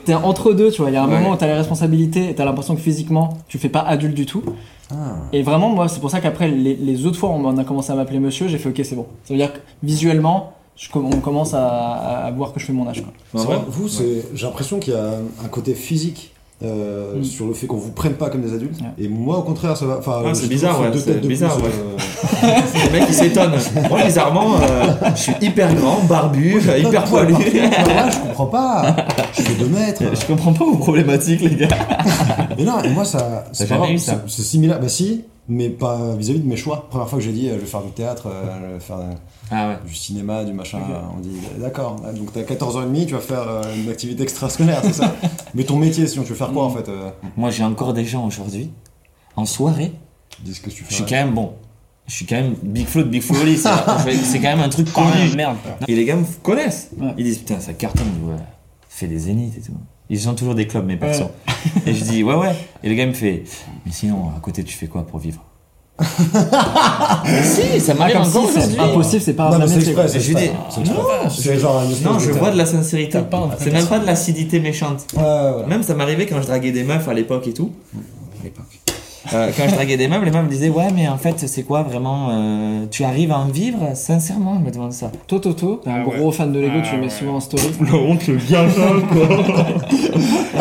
T'es 0.04 0.14
entre 0.14 0.52
deux, 0.52 0.70
tu 0.70 0.82
vois. 0.82 0.90
Il 0.90 0.94
y 0.94 0.96
a 0.96 1.02
un 1.02 1.08
Ouais. 1.08 1.18
moment 1.18 1.30
où 1.32 1.36
t'as 1.36 1.48
les 1.48 1.54
responsabilités 1.54 2.30
et 2.30 2.34
t'as 2.36 2.44
l'impression 2.44 2.76
que 2.76 2.80
physiquement, 2.80 3.30
tu 3.48 3.58
fais 3.58 3.68
pas 3.68 3.80
adulte 3.80 4.14
du 4.14 4.26
tout. 4.26 4.44
Ah. 4.92 4.94
Et 5.32 5.42
vraiment, 5.42 5.70
moi, 5.70 5.88
c'est 5.88 5.98
pour 5.98 6.10
ça 6.12 6.20
qu'après, 6.20 6.46
les, 6.46 6.76
les 6.76 7.04
autres 7.04 7.18
fois, 7.18 7.30
on 7.30 7.58
a 7.58 7.64
commencé 7.64 7.90
à 7.90 7.96
m'appeler 7.96 8.20
monsieur. 8.20 8.46
J'ai 8.46 8.58
fait 8.58 8.68
Ok, 8.68 8.80
c'est 8.84 8.94
bon. 8.94 9.06
Ça 9.24 9.34
veut 9.34 9.38
dire 9.40 9.52
que 9.54 9.58
visuellement, 9.82 10.52
je, 10.76 10.88
on 10.94 11.20
commence 11.20 11.54
à, 11.54 12.30
voir 12.36 12.52
que 12.52 12.60
je 12.60 12.66
fais 12.66 12.72
mon 12.72 12.86
âge. 12.88 13.02
Quoi. 13.02 13.12
C'est 13.34 13.46
vrai, 13.46 13.56
vrai, 13.56 13.64
vous, 13.68 13.88
c'est- 13.88 14.26
j'ai 14.34 14.46
l'impression 14.46 14.78
qu'il 14.78 14.92
y 14.94 14.96
a 14.96 15.10
un 15.44 15.48
côté 15.48 15.74
physique 15.74 16.32
euh, 16.64 17.18
Mm. 17.18 17.24
sur 17.24 17.46
le 17.46 17.52
fait 17.52 17.66
qu'on 17.66 17.76
vous 17.76 17.90
prenne 17.92 18.14
pas 18.14 18.30
comme 18.30 18.40
des 18.40 18.54
adultes. 18.54 18.80
Ouais. 18.80 19.04
Et 19.04 19.08
moi, 19.08 19.36
au 19.36 19.42
contraire, 19.42 19.76
ça 19.76 19.84
va. 19.84 19.98
Enfin, 19.98 20.22
Ah, 20.24 20.32
c'est 20.32 20.48
bizarre, 20.48 20.80
ouais, 20.80 20.90
deux 20.90 20.98
c'est 20.98 21.12
têtes 21.12 21.20
de 21.22 21.28
bizarre, 21.28 21.54
plus, 21.58 21.64
ouais. 21.66 21.70
euh, 22.44 22.46
Le 22.86 22.92
mec 22.98 23.04
il 23.08 23.14
s'étonne. 23.14 23.52
Moi, 23.90 24.02
bizarrement, 24.04 24.54
euh, 24.62 24.86
je 25.14 25.20
suis 25.20 25.32
hyper 25.42 25.74
grand, 25.74 26.00
barbu, 26.08 26.58
hyper 26.78 27.04
poilu. 27.04 27.34
Ouais, 27.34 27.70
je 28.10 28.18
comprends 28.28 28.46
pas. 28.46 28.96
Je 29.34 29.42
fais 29.42 29.54
2 29.54 29.66
mètres. 29.68 30.02
Je 30.18 30.26
comprends 30.26 30.54
pas 30.54 30.64
vos 30.64 30.76
problématiques, 30.78 31.42
les 31.42 31.56
gars. 31.56 31.68
Mais 32.56 32.64
non, 32.64 32.80
et 32.82 32.88
moi, 32.88 33.04
ça, 33.04 33.44
C'est 33.52 33.66
similaire. 34.42 34.80
Bah, 34.80 34.88
si, 34.88 35.24
mais 35.48 35.68
pas 35.70 36.14
vis-à-vis 36.16 36.40
de 36.40 36.48
mes 36.48 36.56
choix. 36.56 36.88
Première 36.90 37.08
fois 37.08 37.18
que 37.18 37.24
j'ai 37.24 37.32
dit, 37.32 37.48
euh, 37.48 37.54
je 37.54 37.60
vais 37.60 37.66
faire 37.66 37.82
du 37.82 37.90
théâtre, 37.92 38.26
euh, 38.26 38.44
je 38.68 38.74
vais 38.74 38.80
faire 38.80 38.98
euh, 38.98 39.12
Ah 39.50 39.68
ouais. 39.68 39.76
du 39.86 39.94
cinéma, 39.94 40.44
du 40.44 40.52
machin. 40.52 40.78
On 41.16 41.20
dit, 41.20 41.38
d'accord. 41.58 41.96
Donc, 42.16 42.32
t'as 42.32 42.42
14 42.42 42.76
ans 42.76 42.82
et 42.82 42.86
demi, 42.86 43.06
tu 43.06 43.14
vas 43.14 43.20
faire 43.20 43.46
une 43.76 43.88
activité 43.90 44.22
extrascolaire, 44.24 44.80
c'est 44.82 44.92
ça 44.94 45.14
Mais 45.54 45.64
ton 45.64 45.76
métier, 45.76 46.06
sinon, 46.06 46.24
tu 46.24 46.30
veux 46.30 46.34
faire 46.36 46.52
quoi, 46.52 46.64
en 46.64 46.70
fait 46.70 46.88
euh, 46.88 47.10
Moi, 47.36 47.50
j'ai 47.50 47.62
encore 47.64 47.92
des 47.94 48.04
gens 48.04 48.26
aujourd'hui, 48.26 48.70
en 49.36 49.44
soirée, 49.46 49.92
Dis 50.44 50.54
ce 50.54 50.60
que 50.60 50.70
tu 50.70 50.84
je 50.88 50.92
suis 50.94 51.04
fais. 51.04 51.10
quand 51.10 51.24
même 51.24 51.34
bon. 51.34 51.52
Je 52.08 52.14
suis 52.14 52.26
quand 52.26 52.36
même 52.36 52.54
Big 52.62 52.86
Flo 52.86 53.02
de 53.02 53.08
Big 53.08 53.22
Flo 53.22 53.36
Oli, 53.40 53.56
c'est 53.56 54.38
quand 54.38 54.48
même 54.48 54.60
un 54.60 54.68
truc 54.68 54.92
connu. 54.92 55.34
merde. 55.34 55.56
Et 55.88 55.96
les 55.96 56.04
gars 56.04 56.14
me 56.16 56.24
connaissent. 56.42 56.90
Ouais. 56.98 57.14
Ils 57.18 57.24
disent 57.24 57.38
putain, 57.38 57.58
ça 57.58 57.72
cartonne, 57.72 58.06
ouais. 58.24 58.34
fait 58.88 59.06
des 59.08 59.18
zéniths 59.18 59.58
et 59.58 59.60
tout. 59.62 59.72
Ils 60.08 60.28
ont 60.28 60.34
toujours 60.34 60.54
des 60.54 60.66
clubs, 60.66 60.86
mes 60.86 60.96
persos. 60.96 61.26
Et 61.86 61.92
je 61.94 62.04
dis 62.04 62.22
ouais, 62.22 62.34
ouais. 62.34 62.54
Et 62.84 62.88
le 62.88 62.94
gars 62.94 63.06
me 63.06 63.12
fait, 63.12 63.42
mais 63.84 63.92
sinon, 63.92 64.30
à 64.36 64.40
côté, 64.40 64.62
tu 64.62 64.74
fais 64.76 64.86
quoi 64.86 65.04
pour 65.06 65.18
vivre? 65.18 65.42
Mais 65.98 67.42
Si, 67.42 67.80
ça 67.80 67.92
Ah, 67.92 67.98
m'arrive 67.98 68.16
encore 68.18 68.44
aujourd'hui. 68.44 68.78
impossible, 68.78 69.22
c'est 69.22 69.32
pas 69.32 69.48
un 69.54 69.58
Non, 69.58 69.66
c'est 69.66 69.76
exprès, 69.76 70.14
exprès. 70.16 70.52
non, 70.84 71.58
genre 71.58 72.20
je 72.20 72.30
vois 72.32 72.50
de 72.50 72.58
la 72.58 72.66
sincérité. 72.66 73.18
C'est 73.58 73.72
même 73.72 73.86
pas 73.86 73.98
de 73.98 74.06
l'acidité 74.06 74.60
méchante. 74.60 75.06
Ouais, 75.16 75.22
voilà. 75.22 75.66
Même 75.66 75.82
ça 75.82 75.94
m'arrivait 75.94 76.26
quand 76.26 76.40
je 76.40 76.46
draguais 76.46 76.70
des 76.72 76.84
meufs 76.84 77.08
à 77.08 77.14
l'époque 77.14 77.46
et 77.48 77.52
tout. 77.54 77.72
À 78.40 78.44
l'époque. 78.44 78.75
Euh, 79.34 79.50
quand 79.56 79.64
je 79.68 79.74
draguais 79.74 79.96
des 79.96 80.08
meufs, 80.08 80.24
les 80.24 80.30
meufs 80.30 80.44
me 80.44 80.48
disaient 80.48 80.68
Ouais, 80.68 80.88
mais 80.94 81.08
en 81.08 81.18
fait, 81.18 81.46
c'est 81.48 81.62
quoi 81.62 81.82
vraiment 81.82 82.28
euh, 82.30 82.84
Tu 82.90 83.04
arrives 83.04 83.32
à 83.32 83.38
en 83.38 83.46
vivre? 83.46 83.78
Sincèrement, 83.94 84.56
je 84.60 84.66
me 84.66 84.70
demande 84.70 84.92
ça. 84.92 85.10
Toi, 85.26 85.40
Toto, 85.40 85.80
t'es 85.84 85.90
un 85.90 86.02
Ah 86.04 86.08
ouais. 86.08 86.18
gros 86.18 86.30
fan 86.32 86.52
de 86.52 86.60
Lego, 86.60 86.80
tu 86.82 86.88
Ah 86.90 86.94
le 86.94 86.98
mets 86.98 87.04
ouais. 87.06 87.10
souvent 87.10 87.34
en 87.36 87.40
story. 87.40 87.64
La 87.80 87.94
honte, 87.96 88.26
le 88.26 88.36
bien 88.36 88.64
quoi. 88.68 89.26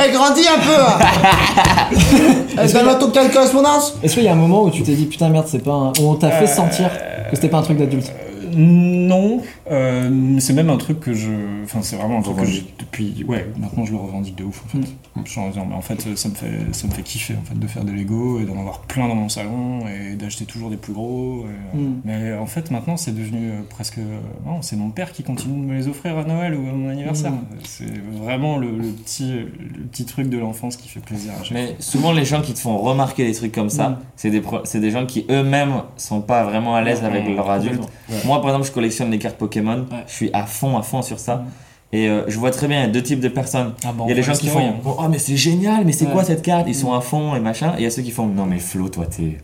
Eh, 0.08 0.12
grandis 0.12 0.46
un 0.48 0.60
peu 0.60 0.82
hein. 0.82 2.32
Eh, 2.64 2.72
Donne-moi 2.74 2.96
ton 2.96 3.10
cas 3.12 3.28
de 3.28 3.34
correspondance 3.34 3.98
Est-ce 4.04 4.16
qu'il 4.16 4.24
y 4.24 4.28
a 4.28 4.34
un 4.34 4.36
moment 4.36 4.64
où 4.64 4.70
tu 4.70 4.84
t'es 4.84 4.94
dit 4.94 5.06
Putain, 5.06 5.30
merde, 5.30 5.46
c'est 5.48 5.64
pas 5.64 5.72
un. 5.72 5.88
où 6.02 6.10
on 6.10 6.16
t'a 6.16 6.32
fait 6.32 6.48
sentir 6.48 6.90
que 7.30 7.36
c'était 7.36 7.50
pas 7.50 7.60
un 7.60 7.62
truc 7.64 7.78
d'adulte? 7.78 8.12
Non, 8.56 9.42
euh, 9.70 10.40
c'est 10.40 10.54
même 10.54 10.70
un 10.70 10.78
truc 10.78 11.00
que 11.00 11.14
je. 11.14 11.30
Enfin, 11.64 11.80
c'est 11.82 11.96
vraiment 11.96 12.20
un 12.20 12.22
truc 12.22 12.38
que 12.38 12.46
j'ai 12.46 12.64
depuis. 12.80 13.24
Ouais, 13.28 13.46
maintenant 13.58 13.86
je 13.86 13.92
le 13.92 13.98
revendique 13.98 14.36
de 14.38 14.44
ouf 14.44 14.64
en 14.66 14.70
fait. 14.70 14.88
Je 15.26 15.30
suis 15.32 15.40
en 15.40 15.50
disant, 15.50 15.66
mais 15.68 15.76
en 15.76 15.82
fait, 15.82 16.02
ça 16.16 16.30
me 16.30 16.34
fait, 16.36 16.52
ça 16.74 16.88
me 16.88 16.92
fait 16.94 17.02
kiffer 17.02 17.36
en 17.42 17.44
fait 17.46 17.58
de 17.58 17.68
faire 17.68 17.84
des 17.86 17.92
Lego 17.94 18.40
et 18.40 18.46
d'en 18.46 18.60
avoir 18.60 18.80
plein 18.82 19.08
dans 19.08 19.16
mon 19.16 19.30
salon 19.30 19.82
et 19.88 20.16
d'acheter 20.16 20.46
toujours 20.46 20.70
des 20.70 20.78
plus 20.78 20.94
gros. 20.94 21.46
et, 21.46 21.78
euh, 21.78 21.80
Mm. 21.82 22.02
Mais 22.06 22.34
en 22.34 22.46
fait, 22.46 22.72
maintenant, 22.72 22.96
c'est 22.98 23.14
devenu 23.14 23.50
euh, 23.50 23.62
presque. 23.70 23.98
Non, 24.46 24.62
c'est 24.62 24.76
mon 24.78 24.90
père 24.90 25.12
qui 25.12 25.24
continue 25.24 25.60
de 25.62 25.66
me 25.68 25.74
les 25.76 25.88
offrir 25.88 26.18
à 26.18 26.24
Noël 26.24 26.54
ou 26.56 26.68
à 26.70 26.72
mon 26.72 26.90
anniversaire. 26.90 27.32
Mm. 27.32 27.46
C'est 27.64 27.86
vraiment 28.22 28.58
le, 28.58 28.72
le 28.72 28.88
petit, 28.92 29.32
le 29.34 29.84
petit 29.92 30.06
truc 30.06 30.30
de 30.30 30.38
l'enfance 30.38 30.78
qui 30.78 30.88
fait 30.90 31.00
plaisir 31.02 31.34
à 31.34 31.54
Mais 31.54 31.76
souvent, 31.80 32.12
les 32.12 32.24
gens 32.26 32.42
qui 32.42 32.54
te 32.54 32.60
font 32.60 32.78
remarquer 32.78 33.26
des 33.26 33.34
trucs 33.34 33.52
comme 33.54 33.70
ça, 33.70 33.90
Mm. 33.90 33.98
c'est 34.16 34.30
des, 34.30 34.42
pro- 34.42 34.62
des 34.74 34.92
gens 34.92 35.06
qui 35.06 35.26
eux-mêmes 35.30 35.82
sont 35.98 36.22
pas 36.22 36.44
vraiment 36.44 36.76
à 36.76 36.82
l'aise 36.82 37.04
avec 37.04 37.28
leur 37.28 37.50
adulte. 37.50 37.82
Moi, 38.26 38.42
par 38.46 38.56
exemple, 38.56 38.68
je 38.68 38.72
collectionne 38.74 39.12
les 39.12 39.20
cartes 39.20 39.38
Pokémon. 39.38 39.86
Ouais. 39.92 40.04
Je 40.08 40.14
suis 40.14 40.30
à 40.34 40.46
fond, 40.46 40.78
à 40.78 40.82
fond 40.82 41.02
sur 41.02 41.20
ça. 41.20 41.38
Mm. 41.38 41.46
Et 41.94 42.10
euh, 42.10 42.24
je 42.28 42.38
vois 42.38 42.52
très 42.52 42.68
bien, 42.68 42.80
il 42.80 42.82
y 42.82 42.86
a 42.86 42.90
deux 42.90 43.04
types 43.04 43.20
de 43.20 43.30
personnes. 43.30 43.74
Ah 43.86 43.92
bon, 43.94 44.06
Il 44.06 44.10
y 44.10 44.12
a 44.12 44.16
les 44.16 44.24
gens 44.24 44.34
qui 44.34 44.48
font. 44.48 44.74
Oh, 44.86 45.08
mais 45.10 45.20
c'est 45.20 45.38
génial, 45.38 45.86
mais 45.86 45.92
c'est 45.92 46.06
Ouais. 46.06 46.12
quoi 46.12 46.24
cette 46.24 46.42
carte? 46.42 46.66
Ils 46.68 46.76
sont 46.76 46.94
à 46.94 47.02
fond 47.02 47.36
et 47.36 47.40
machin. 47.40 47.74
Et 47.78 47.82
il 47.82 47.84
y 47.84 47.88
a 47.88 47.90
ceux 47.90 48.02
qui 48.02 48.12
font 48.12 48.26
Non, 48.28 48.46
mais 48.46 48.60
Flo, 48.60 48.90
toi, 48.90 49.06
t'es. 49.06 49.38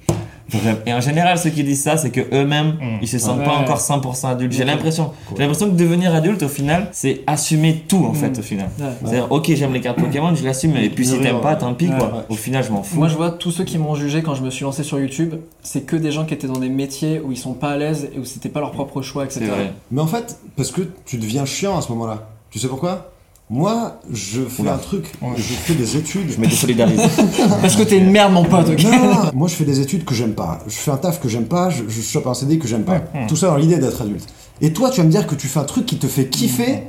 Et 0.86 0.94
en 0.94 1.02
général, 1.02 1.38
ceux 1.38 1.50
qui 1.50 1.64
disent 1.64 1.84
ça, 1.84 1.98
c'est 1.98 2.10
que 2.12 2.22
eux-mêmes, 2.34 2.78
Mm. 2.82 2.98
ils 3.02 3.08
se 3.08 3.18
sentent 3.20 3.40
Ouais. 3.40 3.46
pas 3.46 3.54
encore 3.56 3.80
100% 3.80 4.30
adultes. 4.30 4.54
J'ai 4.54 4.66
l'impression. 4.66 5.12
J'ai 5.36 5.40
l'impression 5.44 5.68
que 5.70 5.76
devenir 5.76 6.14
adulte, 6.14 6.44
au 6.44 6.48
final, 6.50 6.90
c'est 6.92 7.22
assumer 7.28 7.84
tout, 7.88 8.06
en 8.06 8.12
Mm. 8.12 8.16
fait, 8.16 8.40
au 8.40 8.42
final. 8.42 8.70
Ouais. 8.80 8.86
C'est-à-dire, 9.02 9.28
ok, 9.32 9.52
j'aime 9.56 9.74
les 9.74 9.82
cartes 9.82 10.00
Pokémon, 10.00 10.34
je 10.36 10.44
l'assume, 10.44 10.76
et 10.78 10.90
puis 10.90 11.06
si 11.06 11.20
t'aimes 11.20 11.42
pas, 11.42 11.56
tant 11.56 11.74
pis, 11.74 11.88
Ouais, 11.88 11.98
quoi. 11.98 12.08
ouais. 12.08 12.24
Au 12.30 12.36
final, 12.36 12.64
je 12.64 12.72
m'en 12.72 12.84
fous. 12.84 12.98
Moi, 12.98 13.08
je 13.08 13.16
vois 13.16 13.32
tous 13.32 13.52
ceux 13.52 13.64
qui 13.64 13.78
m'ont 13.78 13.96
jugé 13.96 14.22
quand 14.24 14.36
je 14.36 14.44
me 14.44 14.50
suis 14.50 14.64
lancé 14.64 14.84
sur 14.84 15.00
YouTube, 15.00 15.36
c'est 15.62 15.82
que 15.86 15.96
des 15.96 16.12
gens 16.12 16.26
qui 16.26 16.34
étaient 16.34 16.48
dans 16.48 16.60
des 16.60 16.70
métiers 16.70 17.20
où 17.24 17.32
ils 17.32 17.38
sont 17.38 17.54
pas 17.54 17.70
à 17.72 17.78
l'aise 17.78 18.10
et 18.16 18.20
où 18.20 18.26
c'était 18.26 18.50
pas 18.50 18.60
leur 18.60 18.72
propre 18.72 19.02
choix, 19.02 19.26
etc. 19.26 19.46
Mais 19.92 20.02
en 20.02 20.08
fait, 20.08 20.38
parce 20.56 20.72
que 20.72 20.82
tu 21.06 21.18
deviens 21.18 21.46
chiant 21.46 21.78
à 21.78 21.82
ce 21.82 21.90
moment-là. 21.92 22.28
Tu 22.50 22.60
sais 22.60 22.68
pourquoi? 22.68 23.11
Moi, 23.54 24.00
je 24.12 24.44
fais 24.44 24.62
Oula. 24.62 24.76
un 24.76 24.78
truc, 24.78 25.12
Ouais. 25.22 25.34
je 25.36 25.42
fais 25.44 25.74
des 25.74 25.98
études. 25.98 26.32
Je 26.32 26.40
me 26.40 26.48
désolidarise. 26.48 27.02
Parce 27.62 27.76
que 27.76 27.84
t'es 27.84 27.98
une 27.98 28.10
merde, 28.10 28.32
mon 28.32 28.46
pote, 28.46 28.70
ok 28.70 28.82
Non, 28.84 29.32
moi 29.34 29.48
je 29.50 29.56
fais 29.56 29.66
des 29.66 29.82
études 29.82 30.06
que 30.06 30.16
j'aime 30.16 30.34
pas. 30.36 30.60
Je 30.68 30.74
fais 30.74 30.92
un 30.92 30.96
taf 30.98 31.20
que 31.20 31.28
j'aime 31.28 31.48
pas, 31.48 31.70
je, 31.70 31.84
je 31.90 32.02
chope 32.02 32.28
un 32.28 32.34
CD 32.34 32.58
que 32.58 32.68
j'aime 32.68 32.84
pas. 32.86 33.00
Tout 33.28 33.36
ça 33.36 33.48
dans 33.48 33.58
l'idée 33.58 33.78
d'être 33.78 34.02
adulte. 34.02 34.26
Et 34.62 34.72
toi, 34.72 34.90
tu 34.90 35.02
vas 35.02 35.06
me 35.06 35.12
dire 35.12 35.28
que 35.28 35.36
tu 35.36 35.48
fais 35.48 35.60
un 35.60 35.66
truc 35.66 35.86
qui 35.86 35.98
te 35.98 36.08
fait 36.08 36.28
kiffer. 36.28 36.84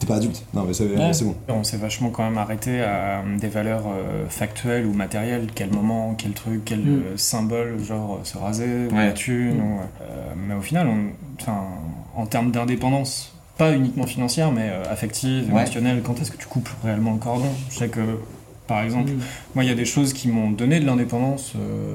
T'es 0.00 0.06
pas 0.06 0.16
adulte. 0.16 0.42
Non, 0.54 0.64
mais 0.66 0.72
c'est 0.72 0.84
Ouais. 0.84 1.12
bon. 1.22 1.34
On 1.48 1.62
s'est 1.62 1.76
vachement 1.76 2.08
quand 2.10 2.24
même 2.24 2.38
arrêté 2.38 2.80
à 2.80 3.20
euh, 3.20 3.38
des 3.38 3.46
valeurs 3.48 3.84
euh, 3.86 4.24
factuelles 4.28 4.84
ou 4.86 4.92
matérielles, 4.92 5.48
quel 5.54 5.70
moment, 5.70 6.14
quel 6.18 6.32
truc, 6.32 6.62
quel 6.64 6.80
Mm. 6.80 6.88
euh, 6.88 7.16
symbole, 7.16 7.76
genre 7.86 8.18
se 8.24 8.36
raser, 8.38 8.88
ou 8.90 8.94
Ouais. 8.96 9.06
la 9.06 9.12
thune. 9.12 9.60
ou, 9.60 9.78
euh, 10.02 10.32
mais 10.48 10.54
au 10.54 10.60
final, 10.62 10.88
on, 10.88 11.10
enfin, 11.40 11.58
en 12.16 12.26
termes 12.26 12.50
d'indépendance, 12.50 13.32
pas 13.58 13.72
uniquement 13.74 14.06
financière, 14.06 14.52
mais 14.52 14.68
euh, 14.70 14.82
affective, 14.90 15.44
Ouais. 15.52 15.62
émotionnelle, 15.62 16.02
quand 16.04 16.20
est-ce 16.20 16.30
que 16.30 16.36
tu 16.36 16.46
coupes 16.46 16.68
réellement 16.84 17.12
le 17.12 17.18
cordon? 17.18 17.48
Je 17.70 17.76
sais 17.76 17.88
que 17.88 18.00
Par 18.68 18.82
exemple, 18.82 19.12
Mm. 19.12 19.20
moi, 19.54 19.62
il 19.62 19.68
y 19.68 19.72
a 19.72 19.76
des 19.76 19.84
choses 19.84 20.12
qui 20.12 20.26
m'ont 20.26 20.50
donné 20.50 20.80
de 20.80 20.86
l'indépendance, 20.86 21.52
euh, 21.54 21.94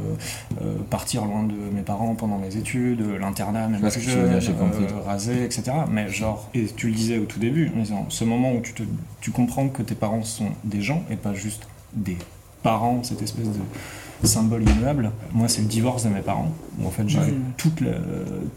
euh, 0.62 0.76
partir 0.90 1.26
loin 1.26 1.44
de 1.44 1.54
mes 1.76 1.82
parents 1.82 2.16
pendant 2.16 2.38
mes 2.38 2.56
études, 2.56 3.04
l'internat, 3.20 3.68
même 3.68 3.82
plus 3.82 4.00
jeune, 4.00 4.32
euh, 4.36 5.02
rasé, 5.06 5.44
etc. 5.44 5.64
Mais 5.92 6.08
genre, 6.08 6.48
et 6.54 6.68
tu 6.68 6.88
le 6.88 6.94
disais 6.94 7.18
au 7.18 7.26
tout 7.26 7.40
début, 7.42 7.70
en 7.76 7.82
disant, 7.82 8.06
ce 8.08 8.24
moment 8.24 8.54
où 8.54 8.62
tu, 8.62 8.72
te, 8.72 8.84
tu 9.20 9.32
comprends 9.32 9.68
que 9.68 9.82
tes 9.84 9.96
parents 9.96 10.24
sont 10.24 10.48
des 10.64 10.82
gens 10.82 11.04
et 11.12 11.18
pas 11.18 11.34
juste 11.34 11.68
des 11.94 12.16
parents, 12.64 13.04
cette 13.04 13.22
espèce 13.22 13.48
de 13.50 14.26
symbole 14.26 14.64
immuable. 14.64 15.12
Moi, 15.34 15.50
c'est 15.50 15.64
le 15.64 15.68
divorce 15.68 16.06
de 16.06 16.10
mes 16.10 16.22
parents, 16.22 16.54
où 16.80 16.88
en 16.88 16.92
fait, 16.92 17.04
j'ai 17.10 17.20
vu 17.20 17.34
toute 17.58 17.82
la- 17.82 17.92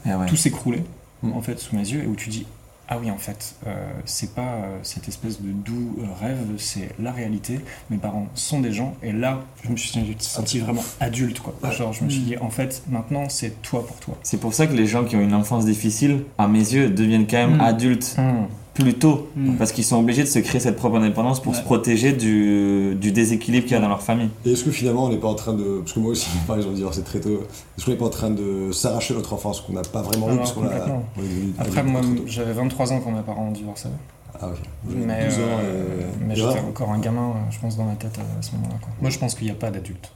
Eh 0.06 0.14
ouais. 0.14 0.26
tout 0.26 0.37
s'écrouler 0.37 0.84
Mm. 1.25 1.32
en 1.32 1.42
fait 1.42 1.58
sous 1.58 1.75
mes 1.75 1.82
yeux 1.82 2.04
et 2.04 2.06
où 2.06 2.14
tu 2.14 2.28
dis 2.28 2.46
ah 2.88 2.99
oui 3.00 3.11
en 3.11 3.17
fait 3.19 3.55
euh, 3.67 3.73
c'est 4.05 4.35
pas 4.35 4.43
euh, 4.43 4.79
cette 4.83 5.09
espèce 5.09 5.41
de 5.41 5.50
doux 5.50 5.97
euh, 6.00 6.05
rêve 6.21 6.38
c'est 6.59 6.91
la 7.00 7.12
réalité. 7.12 7.61
Mes 7.91 7.97
parents 7.97 8.26
sont 8.35 8.61
des 8.61 8.73
gens 8.73 8.95
et 9.03 9.12
là 9.12 9.41
je 9.64 9.71
me 9.71 9.76
suis 9.76 9.93
senti 10.19 10.59
vraiment 10.59 10.85
adulte 11.00 11.41
quoi. 11.41 11.55
Genre 11.71 11.93
je 11.93 12.05
me 12.05 12.11
suis 12.11 12.21
dit 12.23 12.37
en 12.38 12.50
fait 12.50 12.83
maintenant 12.88 13.29
c'est 13.29 13.62
toi 13.62 13.87
pour 13.87 13.97
toi. 14.00 14.17
C'est 14.23 14.38
pour 14.41 14.53
ça 14.55 14.67
que 14.67 14.75
les 14.75 14.87
gens 14.87 15.05
qui 15.05 15.17
ont 15.17 15.21
une 15.23 15.35
enfance 15.35 15.64
difficile, 15.64 16.25
à 16.38 16.47
mes 16.49 16.59
yeux, 16.59 16.91
deviennent 16.91 17.26
quand 17.26 17.37
même 17.38 17.57
Mm. 17.57 17.61
adultes 17.61 18.17
plus 18.75 18.95
tôt. 18.95 19.28
Mm. 19.37 19.54
Parce 19.57 19.73
qu'ils 19.73 19.85
sont 19.85 19.99
obligés 19.99 20.23
de 20.23 20.28
se 20.28 20.38
créer 20.40 20.61
cette 20.61 20.76
propre 20.76 20.97
indépendance 20.97 21.40
pour 21.40 21.52
Ouais. 21.52 21.59
se 21.59 21.64
protéger 21.64 22.12
du, 22.12 22.95
du 22.97 23.12
déséquilibre 23.12 23.64
qu'il 23.66 23.75
y 23.75 23.78
a 23.78 23.81
dans 23.81 23.88
leur 23.88 24.02
famille. 24.02 24.28
Et 24.45 24.52
est-ce 24.52 24.64
que 24.64 24.71
finalement 24.73 25.04
on 25.04 25.09
n'est 25.09 25.16
pas 25.19 25.28
en 25.28 25.35
train 25.35 25.54
de. 25.54 25.78
Parce 25.81 25.93
que 25.93 26.00
moi 26.00 26.11
aussi, 26.11 26.28
par 26.47 26.57
exemple, 26.57 26.75
divorcé 26.75 27.02
très 27.02 27.21
tôt. 27.21 27.43
Est-ce 27.78 27.85
qu'on 27.87 27.93
n'est 27.93 27.97
pas 27.97 28.07
en 28.07 28.11
train 28.11 28.31
de 28.31 28.73
s'arracher 28.73 29.14
notre 29.14 29.33
enfance 29.33 29.61
qu'on 29.61 29.73
n'a 29.73 29.83
pas 29.83 30.02
vraiment 30.02 30.26
eu 30.28 30.33
Alors, 30.33 30.38
parce 30.40 30.52
qu'on 30.52 30.64
a. 30.66 30.69
complètement. 30.69 31.04
on 31.16 31.21
est 31.23 31.28
devenu 31.28 31.52
après 31.59 31.83
moi 31.83 32.00
j'avais 32.26 32.52
23 32.52 32.93
ans 32.93 33.00
quand 33.02 33.11
mes 33.12 33.23
parents 33.23 33.47
ont 33.49 33.52
divorcé 33.52 33.88
Ah, 34.40 34.49
mais, 34.88 35.25
12 35.26 35.35
ans. 35.35 35.40
euh, 35.62 36.00
mais 36.26 36.35
j'étais 36.35 36.59
encore 36.61 36.90
un 36.90 36.99
gamin 36.99 37.35
je 37.50 37.59
pense 37.61 37.76
dans 37.76 37.85
ma 37.85 37.95
tête 37.95 38.19
à 38.19 38.43
ce 38.43 38.52
moment-là 38.52 38.75
quoi. 38.81 38.90
moi 39.00 39.11
je 39.11 39.19
pense 39.19 39.35
qu'il 39.37 39.45
n'y 39.47 39.52
a 39.52 39.54
pas 39.54 39.71
d'adulte 39.71 40.11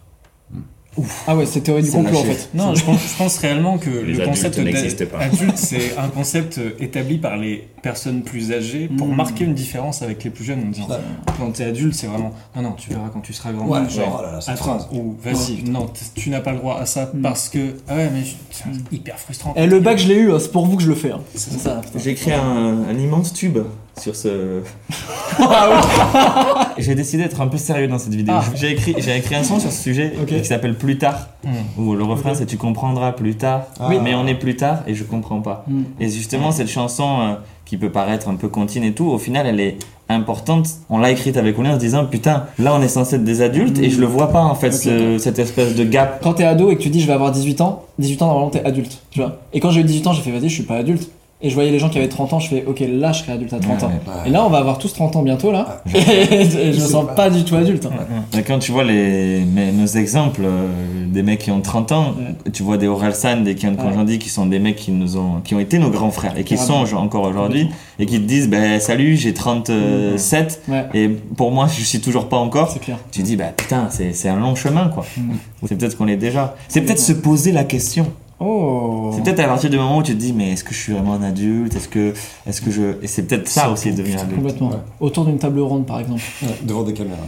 Ah 1.26 1.37
ouais, 1.37 1.47
c'est 1.47 1.61
théorie 1.61 1.83
du 1.83 1.90
complot 1.90 2.19
en 2.19 2.25
fait. 2.25 2.49
Non, 2.55 2.75
je 2.75 2.85
pense, 2.85 3.00
je 3.12 3.17
pense 3.19 3.38
réellement 3.38 3.78
que 3.78 3.90
Les 3.90 4.14
le 4.14 4.25
concept 4.25 4.59
adultes 4.59 4.75
n'existent 4.75 5.05
d'a- 5.05 5.19
pas. 5.19 5.25
adulte, 5.25 5.57
c'est 5.57 5.97
un 5.99 6.09
concept 6.09 6.59
euh, 6.59 6.71
établi 6.81 7.19
par 7.19 7.37
les 7.37 7.69
personnes 7.83 8.23
plus 8.23 8.52
âgées 8.52 8.88
pour 8.97 9.07
Mm. 9.09 9.14
marquer 9.17 9.45
une 9.45 9.55
différence 9.55 10.02
avec 10.02 10.25
les 10.25 10.31
plus 10.31 10.45
jeunes 10.45 10.62
en 10.67 10.71
disant 10.71 10.88
Ouais. 10.88 10.97
quand 11.38 11.50
t'es 11.52 11.64
adulte, 11.64 11.95
c'est 11.95 12.07
vraiment 12.09 12.33
ah 12.57 12.61
non, 12.62 12.73
tu 12.73 12.90
verras 12.90 13.09
quand 13.12 13.21
tu 13.21 13.33
seras 13.33 13.52
grand. 13.52 13.67
Ouais, 13.67 13.88
genre, 13.88 14.19
oh 14.21 14.23
là 14.26 14.33
là, 14.33 14.40
cette 14.40 14.57
phrase. 14.59 14.88
ou 14.93 15.14
vas-y, 15.23 15.62
non, 15.71 15.88
tu 16.14 16.31
n'as 16.31 16.40
pas 16.40 16.52
le 16.52 16.59
droit 16.59 16.78
à 16.81 16.87
ça 16.87 17.11
Mm. 17.14 17.23
parce 17.23 17.49
que 17.49 17.76
ah 17.88 17.95
ouais, 17.97 18.11
mais 18.12 18.23
c'est 18.50 18.64
hyper 18.95 19.19
frustrant. 19.19 19.55
Et 19.57 19.67
le 19.67 19.81
bac, 19.81 19.99
je 19.99 20.09
l'ai 20.09 20.17
eu, 20.17 20.33
hein, 20.33 20.38
c'est 20.40 20.52
pour 20.52 20.67
vous 20.67 20.76
que 20.76 20.83
je 20.83 20.88
le 20.88 20.95
fais. 20.95 21.12
hein. 21.12 21.21
C'est 21.35 21.59
ça. 21.59 21.81
putain. 21.85 21.99
J'ai 21.99 22.11
écrit 22.11 22.33
un, 22.33 22.85
un 22.90 22.99
immense 22.99 23.33
tube 23.33 23.59
sur 24.00 24.14
ce. 24.17 24.61
j'ai 26.79 26.95
décidé 26.95 27.25
d'être 27.25 27.41
un 27.41 27.47
peu 27.49 27.59
sérieux 27.59 27.89
dans 27.89 27.99
cette 27.99 28.15
vidéo. 28.15 28.35
Ah. 28.39 28.45
J'ai 28.55 28.73
écrit, 28.73 28.93
écrit 28.93 29.35
un 29.35 29.43
son 29.45 29.59
sur 29.61 29.71
ce 29.73 29.83
sujet 29.83 30.13
qui 30.27 30.45
s'appelle 30.45 30.75
Plus 30.75 30.99
tard, 30.99 31.29
Mm. 31.45 31.49
où 31.81 31.95
le 31.95 32.03
refrain 32.05 32.35
c'est 32.35 32.47
Tu 32.47 32.57
comprendras 32.57 33.13
plus 33.13 33.37
tard, 33.37 33.67
Ah. 33.81 33.89
mais 34.03 34.15
on 34.15 34.27
est 34.27 34.35
plus 34.35 34.57
tard 34.57 34.83
et 34.87 34.95
je 34.95 35.05
comprends 35.05 35.41
pas. 35.41 35.65
Mm. 35.69 35.83
Et 36.01 36.09
justement, 36.09 36.51
cette 36.51 36.69
chanson 36.69 37.21
euh, 37.21 37.35
qui 37.65 37.77
peut 37.77 37.91
paraître 37.91 38.29
un 38.29 38.35
peu 38.37 38.49
contine 38.49 38.87
et 38.87 38.93
tout, 38.93 39.07
au 39.07 39.19
final, 39.19 39.47
elle 39.47 39.61
est 39.61 39.77
importante. 40.09 40.67
On 40.89 40.99
l'a 40.99 41.11
écrite 41.11 41.37
avec 41.37 41.59
Oulin 41.59 41.73
en 41.73 41.75
se 41.75 41.81
disant 41.81 42.07
Putain, 42.07 42.47
là 42.59 42.75
on 42.75 42.81
est 42.83 42.89
censé 42.89 43.17
être 43.17 43.25
des 43.25 43.43
adultes 43.43 43.79
et 43.79 43.91
je 43.91 44.01
le 44.01 44.07
vois 44.07 44.33
pas 44.33 44.41
en 44.43 44.55
fait, 44.55 44.73
ce- 44.73 45.19
cette 45.19 45.39
espèce 45.39 45.75
de 45.75 45.85
gap. 45.85 46.21
Quand 46.23 46.33
t'es 46.35 46.45
ado 46.45 46.71
et 46.71 46.77
que 46.77 46.83
tu 46.83 46.89
dis 46.89 47.01
je 47.03 47.07
vais 47.07 47.13
avoir 47.13 47.31
18 47.31 47.61
ans, 47.61 47.85
18 47.99 48.23
ans 48.23 48.27
normalement 48.29 48.51
t'es 48.51 48.65
adulte, 48.65 49.03
tu 49.11 49.21
vois. 49.21 49.39
Et 49.53 49.61
quand 49.61 49.71
j'ai 49.71 49.83
eu 49.83 49.85
18 49.85 50.07
ans, 50.07 50.13
j'ai 50.15 50.23
fait 50.23 50.31
vas-y, 50.31 50.49
je 50.49 50.55
suis 50.55 50.63
pas 50.63 50.77
adulte. 50.79 51.11
Et 51.40 51.50
je 51.50 51.54
voyais 51.54 51.71
les 51.71 51.78
gens 51.78 51.88
qui 51.88 51.99
avaient 51.99 52.09
30 52.09 52.33
ans, 52.33 52.40
je 52.40 52.49
fais 52.49 52.64
ok, 52.66 52.80
là 52.80 53.12
je 53.12 53.21
serai 53.23 53.30
adulte 53.33 53.52
à 53.52 53.61
30 53.61 53.85
ans. 53.85 53.92
Et 54.26 54.30
là 54.30 54.45
on 54.45 54.50
va 54.50 54.59
avoir 54.59 54.76
tous 54.78 54.92
30 54.92 55.14
ans 55.14 55.23
bientôt 55.23 55.52
là. 55.52 55.83
Ah, 55.87 55.88
Et 55.97 56.73
je 56.73 56.80
me 56.80 56.87
sens 56.87 57.07
pas. 57.07 57.12
pas 57.14 57.30
du 57.30 57.45
tout 57.45 57.54
adulte. 57.54 57.87
hein. 57.87 58.25
Et 58.37 58.42
quand 58.42 58.59
tu 58.59 58.73
vois 58.73 58.83
les, 58.83 59.45
mais 59.54 59.71
nos 59.71 59.87
exemples, 59.87 60.40
euh, 60.45 60.66
des 61.07 61.23
mecs 61.23 61.38
qui 61.38 61.52
ont 61.52 61.61
30 61.61 61.92
ans, 61.92 62.14
tu 62.52 62.64
vois 62.64 62.76
des 62.76 62.88
Orelsan, 62.88 63.42
des 63.45 63.54
Kian. 63.54 63.76
Konjandi 63.76 64.18
qui 64.18 64.30
sont 64.30 64.47
des 64.47 64.59
mecs 64.59 64.75
qui 64.75 64.90
nous 64.90 65.16
ont, 65.16 65.40
qui 65.45 65.54
ont 65.54 65.61
été 65.61 65.78
nos 65.78 65.90
grands 65.90 66.11
frères 66.11 66.37
et 66.37 66.42
qui 66.42 66.59
sont 66.59 66.85
encore 66.97 67.23
aujourd'hui 67.23 67.68
et 68.00 68.07
qui 68.07 68.21
te 68.21 68.26
disent, 68.26 68.49
ben 68.49 68.80
salut, 68.80 69.16
j'ai 69.16 69.33
37 69.33 70.62
Ouais, 70.68 70.87
et 70.95 71.09
pour 71.09 71.52
moi 71.52 71.68
je 71.68 71.83
suis 71.85 72.00
toujours 72.00 72.28
pas 72.28 72.37
encore. 72.38 72.71
c'est 72.73 72.80
clair. 72.80 72.99
Tu 73.12 73.23
dis, 73.23 73.37
bah 73.37 73.52
putain, 73.57 73.87
c'est, 73.90 74.12
c'est 74.12 74.28
un 74.28 74.40
long 74.40 74.57
chemin 74.57 74.88
quoi. 74.88 75.04
Mm. 75.16 75.33
C'est 75.66 75.76
peut-être 75.78 75.97
qu'on 75.97 76.09
est 76.09 76.16
déjà. 76.16 76.57
C'est 76.66 76.80
peut-être 76.80 76.99
se 76.99 77.12
poser 77.12 77.52
la 77.52 77.62
question. 77.62 78.07
Oh. 78.40 79.11
C'est 79.14 79.25
peut-être 79.25 79.40
à 79.40 79.49
partir 79.49 79.68
du 79.68 79.76
moment 79.76 79.99
où 79.99 80.02
tu 80.02 80.12
te 80.14 80.18
dis, 80.18 80.33
mais 80.33 80.52
est-ce 80.52 80.62
que 80.62 80.73
je 80.73 80.78
suis 80.78 80.92
vraiment 80.92 81.14
un 81.14 81.23
adulte? 81.23 81.75
Est-ce 81.75 81.88
que, 81.88 82.14
est-ce 82.47 82.61
que 82.61 82.71
je. 82.71 83.02
Et 83.02 83.09
c'est 83.09 83.24
peut-être 83.24 83.48
ça 83.48 83.68
aussi 83.68 83.90
de 83.90 83.96
devenir 83.96 84.20
adulte. 84.20 84.37
Complètement. 84.37 84.70
Ouais. 84.70 84.77
Autour 85.01 85.24
d'une 85.24 85.38
table 85.38 85.61
ronde 85.61 85.87
par 85.87 85.98
exemple. 85.98 86.22
Ouais, 86.42 86.57
devant 86.62 86.85
des 86.85 86.92
caméras. 86.92 87.18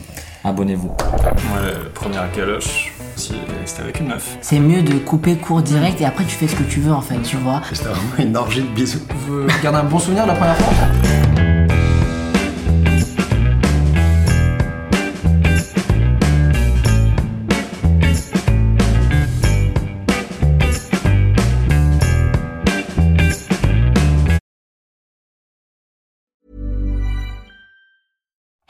Abonnez-vous. 0.45 0.87
Moi, 0.89 1.59
le 1.65 1.91
premier 1.91 2.19
à 2.19 2.29
caloche, 2.29 2.93
c'était 3.17 3.83
avec 3.83 3.99
une 4.01 4.07
meuf. 4.07 4.39
C'est 4.41 4.61
mieux 4.61 4.83
de 4.83 4.95
couper 4.99 5.35
court 5.35 5.63
direct 5.63 6.01
et 6.01 6.05
après 6.05 6.25
tu 6.25 6.37
fais 6.37 6.47
ce 6.47 6.55
que 6.55 6.63
tu 6.63 6.81
veux 6.81 6.93
en 6.93 7.03
fait, 7.03 7.21
tu 7.23 7.37
vois. 7.37 7.61
C'était 7.73 7.89
vraiment 7.89 8.31
une 8.31 8.37
orgie 8.37 8.63
de 8.63 8.69
bisous. 8.69 9.01
Vous 9.27 9.47
gardez 9.63 9.79
un 9.81 9.85
bon 9.85 9.99
souvenir 9.99 10.23
de 10.23 10.29
la 10.29 10.35
première 10.35 10.57
fois? 10.57 11.50